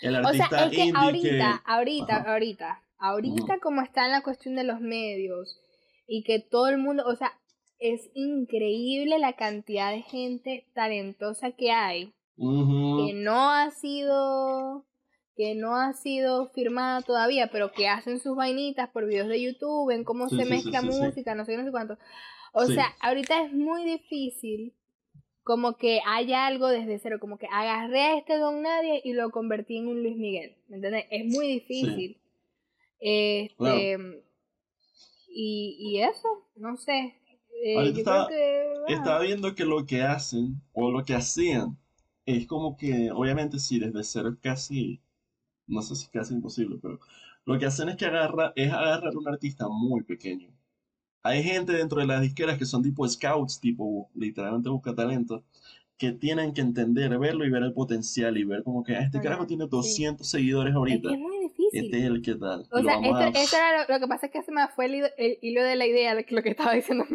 el 0.00 0.16
artista 0.16 0.46
o 0.46 0.48
sea, 0.48 0.66
es 0.66 0.70
que 0.72 0.92
ahorita, 0.92 1.62
ahorita, 1.64 2.16
ahorita, 2.16 2.82
ahorita 2.98 3.60
como 3.60 3.82
está 3.82 4.06
en 4.06 4.12
la 4.12 4.22
cuestión 4.22 4.56
de 4.56 4.64
los 4.64 4.80
medios 4.80 5.60
y 6.08 6.24
que 6.24 6.40
todo 6.40 6.68
el 6.68 6.78
mundo, 6.78 7.04
o 7.06 7.14
sea, 7.14 7.38
es 7.78 8.10
increíble 8.14 9.18
la 9.18 9.34
cantidad 9.34 9.92
de 9.92 10.02
gente 10.02 10.66
talentosa 10.74 11.52
que 11.52 11.70
hay 11.70 12.12
que 12.36 13.12
no 13.14 13.50
ha 13.50 13.70
sido 13.70 14.84
que 15.36 15.54
no 15.54 15.76
ha 15.76 15.92
sido 15.94 16.48
firmada 16.50 17.02
todavía, 17.02 17.48
pero 17.50 17.72
que 17.72 17.88
hacen 17.88 18.20
sus 18.20 18.36
vainitas 18.36 18.88
por 18.90 19.06
videos 19.06 19.28
de 19.28 19.42
YouTube, 19.42 19.88
ven 19.88 20.04
cómo 20.04 20.28
se 20.28 20.44
mezcla 20.44 20.82
música, 20.82 21.34
no 21.34 21.44
sé, 21.44 21.56
no 21.56 21.64
sé 21.64 21.70
cuánto. 21.70 21.98
O 22.52 22.66
sea, 22.66 22.94
ahorita 23.00 23.42
es 23.42 23.52
muy 23.52 23.84
difícil 23.84 24.74
como 25.42 25.76
que 25.76 26.00
haya 26.06 26.46
algo 26.46 26.68
desde 26.68 26.98
cero, 26.98 27.18
como 27.20 27.36
que 27.36 27.46
agarré 27.50 28.00
a 28.00 28.18
este 28.18 28.38
Don 28.38 28.62
Nadie 28.62 29.02
y 29.04 29.12
lo 29.12 29.30
convertí 29.30 29.76
en 29.76 29.88
un 29.88 30.02
Luis 30.02 30.16
Miguel, 30.16 30.56
¿me 30.68 30.76
entiendes? 30.76 31.04
Es 31.10 31.26
muy 31.26 31.48
difícil. 31.48 32.16
Este, 33.00 33.98
y, 35.28 35.76
y 35.78 36.00
eso, 36.00 36.46
no 36.56 36.76
sé. 36.76 37.16
Eh, 37.62 37.92
estaba, 37.96 38.28
estaba 38.88 39.20
viendo 39.20 39.54
que 39.54 39.64
lo 39.64 39.84
que 39.84 40.02
hacen, 40.02 40.62
o 40.72 40.90
lo 40.90 41.04
que 41.04 41.14
hacían, 41.14 41.76
es 42.24 42.46
como 42.46 42.76
que, 42.76 43.10
obviamente 43.12 43.58
sí, 43.58 43.78
desde 43.78 44.02
cero 44.04 44.36
casi 44.40 45.00
no 45.66 45.82
sé 45.82 45.96
si 45.96 46.04
es 46.04 46.10
casi 46.10 46.34
imposible, 46.34 46.78
pero 46.80 47.00
lo 47.44 47.58
que 47.58 47.66
hacen 47.66 47.88
es 47.88 47.96
que 47.96 48.06
agarra, 48.06 48.52
es 48.56 48.72
agarrar 48.72 49.16
un 49.16 49.28
artista 49.28 49.66
muy 49.68 50.02
pequeño. 50.02 50.48
Hay 51.22 51.42
gente 51.42 51.72
dentro 51.72 52.00
de 52.00 52.06
las 52.06 52.20
disqueras 52.20 52.58
que 52.58 52.66
son 52.66 52.82
tipo 52.82 53.08
scouts, 53.08 53.60
tipo 53.60 54.10
literalmente 54.14 54.68
busca 54.68 54.94
talento, 54.94 55.42
que 55.96 56.12
tienen 56.12 56.52
que 56.52 56.60
entender, 56.60 57.18
verlo 57.18 57.46
y 57.46 57.50
ver 57.50 57.62
el 57.62 57.72
potencial 57.72 58.36
y 58.36 58.44
ver 58.44 58.62
como 58.62 58.82
que 58.82 58.96
ah, 58.96 59.02
este 59.02 59.20
carajo 59.20 59.46
tiene 59.46 59.66
200 59.66 60.28
seguidores 60.28 60.74
ahorita. 60.74 61.10
Es, 61.10 61.18
muy 61.18 61.38
difícil. 61.38 61.84
Este 61.84 61.98
es 61.98 62.04
el 62.04 62.20
que 62.20 62.34
tal. 62.34 62.66
O 62.70 62.82
sea, 62.82 62.98
esto, 63.32 63.56
era 63.56 63.86
lo, 63.88 64.00
que 64.00 64.08
pasa 64.08 64.26
es 64.26 64.32
que 64.32 64.42
se 64.42 64.52
me 64.52 64.66
fue 64.68 64.86
el, 64.86 65.38
hilo 65.40 65.62
de 65.62 65.76
la 65.76 65.86
idea 65.86 66.14
de 66.14 66.26
lo 66.28 66.42
que 66.42 66.50
estaba 66.50 66.72
diciendo 66.74 67.06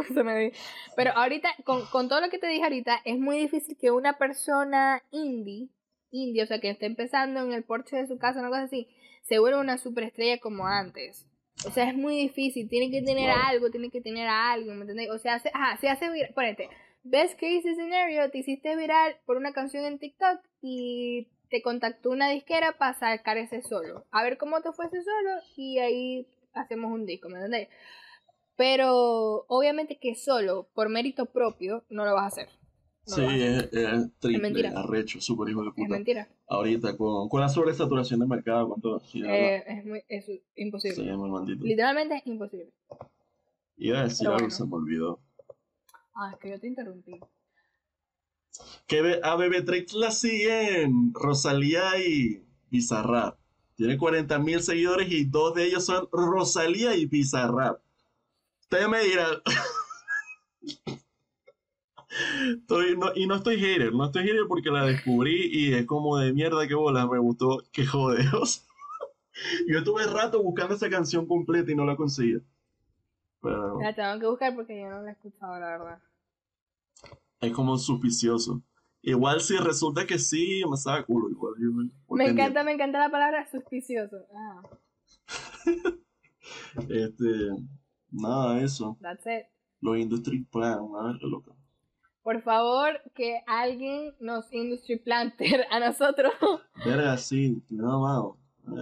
Pero 0.95 1.11
ahorita, 1.15 1.49
con, 1.63 1.85
con 1.87 2.07
todo 2.07 2.21
lo 2.21 2.29
que 2.29 2.39
te 2.39 2.47
dije 2.47 2.63
ahorita, 2.63 2.99
es 3.03 3.19
muy 3.19 3.37
difícil 3.37 3.77
que 3.77 3.91
una 3.91 4.17
persona 4.17 5.03
indie 5.11 5.69
indie, 6.11 6.43
o 6.43 6.47
sea, 6.47 6.59
que 6.59 6.69
esté 6.69 6.85
empezando 6.85 7.41
en 7.41 7.53
el 7.53 7.63
porche 7.63 7.97
de 7.97 8.07
su 8.07 8.17
casa, 8.17 8.39
una 8.39 8.49
cosa 8.49 8.63
así, 8.63 8.87
se 9.23 9.39
vuelve 9.39 9.59
una 9.59 9.77
superestrella 9.77 10.39
como 10.39 10.65
antes. 10.65 11.25
O 11.65 11.71
sea, 11.71 11.89
es 11.89 11.95
muy 11.95 12.15
difícil, 12.15 12.69
tiene 12.69 12.89
que 12.89 13.01
tener 13.01 13.29
algo, 13.29 13.69
tiene 13.69 13.89
que 13.89 14.01
tener 14.01 14.27
algo, 14.27 14.73
¿me 14.73 14.81
entendés? 14.81 15.09
O 15.09 15.17
sea, 15.17 15.39
se, 15.39 15.49
ajá, 15.53 15.77
se 15.77 15.89
hace 15.89 16.09
viral, 16.09 16.33
ponete, 16.33 16.69
best 17.03 17.33
case 17.33 17.75
scenario, 17.75 18.29
te 18.31 18.39
hiciste 18.39 18.75
viral 18.75 19.17
por 19.25 19.35
una 19.35 19.51
canción 19.51 19.85
en 19.85 19.99
TikTok 19.99 20.39
y 20.61 21.27
te 21.49 21.61
contactó 21.61 22.11
una 22.11 22.29
disquera 22.29 22.77
para 22.77 22.93
sacar 22.93 23.37
ese 23.37 23.61
solo. 23.61 24.05
A 24.11 24.23
ver 24.23 24.37
cómo 24.37 24.61
te 24.61 24.71
fue 24.71 24.85
ese 24.85 25.03
solo 25.03 25.41
y 25.57 25.79
ahí 25.79 26.27
hacemos 26.53 26.91
un 26.91 27.05
disco, 27.05 27.27
¿me 27.27 27.35
entendés? 27.35 27.67
Pero 28.55 29.45
obviamente 29.47 29.99
que 29.99 30.15
solo, 30.15 30.69
por 30.73 30.89
mérito 30.89 31.25
propio, 31.25 31.83
no 31.89 32.05
lo 32.05 32.13
vas 32.13 32.23
a 32.23 32.27
hacer 32.27 32.58
sí, 33.15 33.23
es, 33.23 34.19
triple, 34.19 34.67
arrecho, 34.67 35.19
súper 35.21 35.49
hijo 35.49 35.63
de 35.63 35.71
puta. 35.71 35.83
Es 35.83 35.89
mentira. 35.89 36.29
Ahorita, 36.47 36.95
con, 36.95 37.29
con 37.29 37.41
la 37.41 37.49
sobresaturación 37.49 38.19
de 38.19 38.27
mercado, 38.27 38.69
con 38.69 38.81
todo. 38.81 39.01
Eh, 39.13 39.63
es, 39.67 39.85
muy, 39.85 40.03
es 40.07 40.25
imposible. 40.55 40.95
Sí, 40.95 41.09
es 41.09 41.17
muy 41.17 41.29
maldito. 41.29 41.65
Literalmente 41.65 42.15
es 42.15 42.27
imposible. 42.27 42.71
Iba 43.77 43.99
a 43.99 44.03
decir 44.03 44.27
algo, 44.27 44.49
se 44.49 44.65
me 44.65 44.75
olvidó. 44.75 45.19
Ah, 46.15 46.31
es 46.33 46.39
que 46.39 46.49
yo 46.49 46.59
te 46.59 46.67
interrumpí. 46.67 47.19
Que 48.87 49.19
a 49.23 49.37
la 49.37 50.11
siguen 50.11 51.13
Rosalía 51.13 51.97
y 51.97 52.43
Bizarrap. 52.69 53.37
Tiene 53.75 53.97
40.000 53.97 54.59
seguidores 54.59 55.09
y 55.11 55.23
dos 55.23 55.55
de 55.55 55.65
ellos 55.65 55.85
son 55.85 56.09
Rosalía 56.11 56.95
y 56.95 57.05
Bizarrap. 57.05 57.79
Ustedes 58.61 58.89
me 58.89 59.01
dirán. 59.03 59.41
y 63.15 63.27
no 63.27 63.35
estoy 63.35 63.57
hater, 63.57 63.93
no 63.93 64.05
estoy 64.05 64.23
hater 64.23 64.45
porque 64.47 64.69
la 64.69 64.85
descubrí 64.85 65.49
y 65.51 65.73
es 65.73 65.85
como 65.85 66.17
de 66.17 66.33
mierda 66.33 66.67
que 66.67 66.75
bola, 66.75 67.07
me 67.07 67.19
gustó, 67.19 67.63
que 67.71 67.85
jodeos. 67.85 68.67
yo 69.67 69.79
estuve 69.79 70.05
rato 70.07 70.41
buscando 70.41 70.75
esa 70.75 70.89
canción 70.89 71.25
completa 71.25 71.71
y 71.71 71.75
no 71.75 71.85
la 71.85 71.95
conseguía. 71.95 72.39
Pero... 73.41 73.79
La 73.79 73.95
tengo 73.95 74.19
que 74.19 74.27
buscar 74.27 74.55
porque 74.55 74.79
yo 74.79 74.89
no 74.89 75.01
la 75.01 75.09
he 75.09 75.13
escuchado, 75.13 75.59
la 75.59 75.67
verdad. 75.67 75.99
Es 77.39 77.53
como 77.53 77.77
suspicioso. 77.77 78.61
Igual 79.01 79.39
si 79.39 79.55
resulta 79.57 80.05
que 80.05 80.19
sí, 80.19 80.61
me 80.69 80.75
saca 80.75 81.05
culo. 81.05 81.29
Igual, 81.29 81.91
me 82.09 82.25
encanta, 82.27 82.63
me 82.63 82.73
encanta 82.73 82.99
la 82.99 83.09
palabra 83.09 83.49
suspicioso. 83.49 84.17
Ah. 84.35 84.61
este, 86.89 87.25
nada, 88.11 88.61
eso. 88.61 88.97
That's 89.01 89.25
it. 89.25 89.45
Los 89.81 89.97
Industry 89.97 90.43
Plan, 90.43 90.81
una 90.81 91.13
vez 91.13 91.21
loca. 91.21 91.51
Por 92.29 92.43
favor, 92.43 93.01
que 93.15 93.41
alguien 93.47 94.13
nos 94.19 94.53
industry 94.53 94.99
planter 94.99 95.65
a 95.71 95.79
nosotros. 95.79 96.31
Verga, 96.85 97.17
sí, 97.17 97.59
no, 97.71 98.01
mano. 98.01 98.37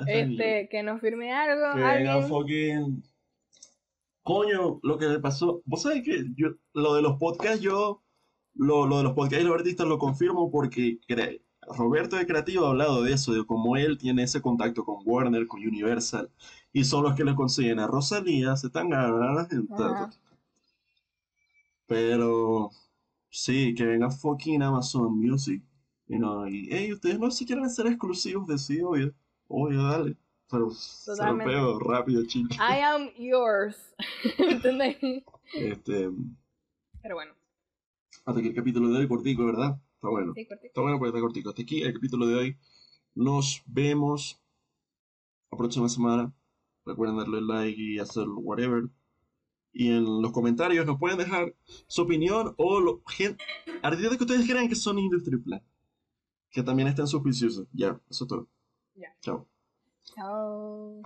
Este, 0.05 0.67
que 0.69 0.83
nos 0.83 0.99
firme 0.99 1.31
algo. 1.31 1.75
Que 1.77 1.81
alguien. 1.81 2.13
venga 2.13 2.27
fucking. 2.27 3.03
Coño, 4.21 4.81
lo 4.83 4.97
que 4.97 5.05
le 5.05 5.19
pasó. 5.19 5.61
Vos 5.63 5.81
sabés 5.83 6.03
que 6.03 6.25
yo, 6.35 6.49
lo 6.73 6.95
de 6.95 7.01
los 7.01 7.17
podcasts, 7.17 7.61
yo. 7.61 8.03
Lo, 8.53 8.85
lo 8.85 8.97
de 8.97 9.03
los 9.03 9.13
podcasts 9.13 9.45
y 9.45 9.47
los 9.47 9.55
artistas 9.55 9.87
lo 9.87 9.97
confirmo 9.97 10.51
porque 10.51 10.99
cre- 11.07 11.41
Roberto 11.61 12.17
de 12.17 12.27
Creativo 12.27 12.65
ha 12.65 12.69
hablado 12.71 13.01
de 13.03 13.13
eso, 13.13 13.31
de 13.31 13.45
cómo 13.45 13.77
él 13.77 13.97
tiene 13.97 14.23
ese 14.23 14.41
contacto 14.41 14.83
con 14.83 14.97
Warner, 15.05 15.47
con 15.47 15.61
Universal, 15.61 16.29
y 16.73 16.83
son 16.83 17.03
los 17.03 17.15
que 17.15 17.23
le 17.23 17.33
consiguen 17.33 17.79
a 17.79 17.87
Rosalía, 17.87 18.57
se 18.57 18.67
están 18.67 18.89
ganando 18.89 19.47
en 19.51 19.67
Ajá. 19.71 19.77
tanto. 19.77 20.17
Pero. 21.85 22.71
Sí, 23.29 23.73
que 23.75 23.85
venga 23.85 24.09
fucking 24.09 24.61
Amazon 24.61 25.19
Music. 25.19 25.61
You 26.07 26.17
know, 26.17 26.47
y, 26.47 26.69
hey, 26.71 26.93
ustedes 26.93 27.19
no 27.19 27.29
se 27.31 27.45
quieren 27.45 27.65
hacer 27.65 27.87
exclusivos 27.87 28.47
de 28.47 28.57
sí, 28.57 28.81
obvio. 28.81 29.13
Obvio, 29.47 29.83
dale. 29.83 30.17
Pero 30.49 30.69
se 30.71 31.11
lo 31.11 31.17
Totalmente. 31.17 31.53
pego 31.53 31.79
rápido, 31.79 32.25
chill. 32.25 32.47
I 32.53 32.79
am 32.81 33.09
yours. 33.17 33.75
¿Entendés? 34.37 34.97
Este, 35.53 36.09
Pero 37.01 37.15
bueno, 37.15 37.33
hasta 38.25 38.39
aquí 38.39 38.49
el 38.49 38.55
capítulo 38.55 38.89
de 38.89 38.99
hoy, 38.99 39.07
cortico, 39.07 39.45
¿verdad? 39.45 39.79
Está 39.95 40.09
bueno. 40.09 40.33
sí. 40.33 40.47
Está 40.63 40.81
bueno 40.81 40.97
porque 40.99 41.09
está 41.09 41.19
cortico. 41.21 41.49
Hasta 41.49 41.61
aquí 41.61 41.81
el 41.81 41.93
capítulo 41.93 42.27
de 42.27 42.35
hoy. 42.35 42.57
Nos 43.15 43.61
vemos 43.65 44.39
la 45.51 45.57
próxima 45.57 45.89
semana. 45.89 46.33
Recuerden 46.85 47.17
darle 47.17 47.41
like 47.41 47.81
y 47.81 47.99
hacer 47.99 48.27
whatever. 48.29 48.83
Y 49.73 49.89
en 49.89 50.21
los 50.21 50.31
comentarios 50.31 50.85
nos 50.85 50.97
pueden 50.97 51.17
dejar 51.17 51.53
su 51.87 52.01
opinión 52.01 52.55
o 52.57 52.79
lo, 52.79 53.01
gen- 53.07 53.37
artistas 53.83 54.17
que 54.17 54.23
ustedes 54.23 54.47
crean 54.49 54.67
que 54.69 54.75
son 54.75 54.97
industry 54.97 55.37
plan. 55.37 55.61
Que 56.49 56.63
también 56.63 56.87
están 56.87 57.07
suspiciosos. 57.07 57.67
Ya, 57.73 57.99
eso 58.09 58.23
es 58.23 58.27
todo. 58.27 58.47
Chao. 59.21 59.47
Chao. 60.03 61.01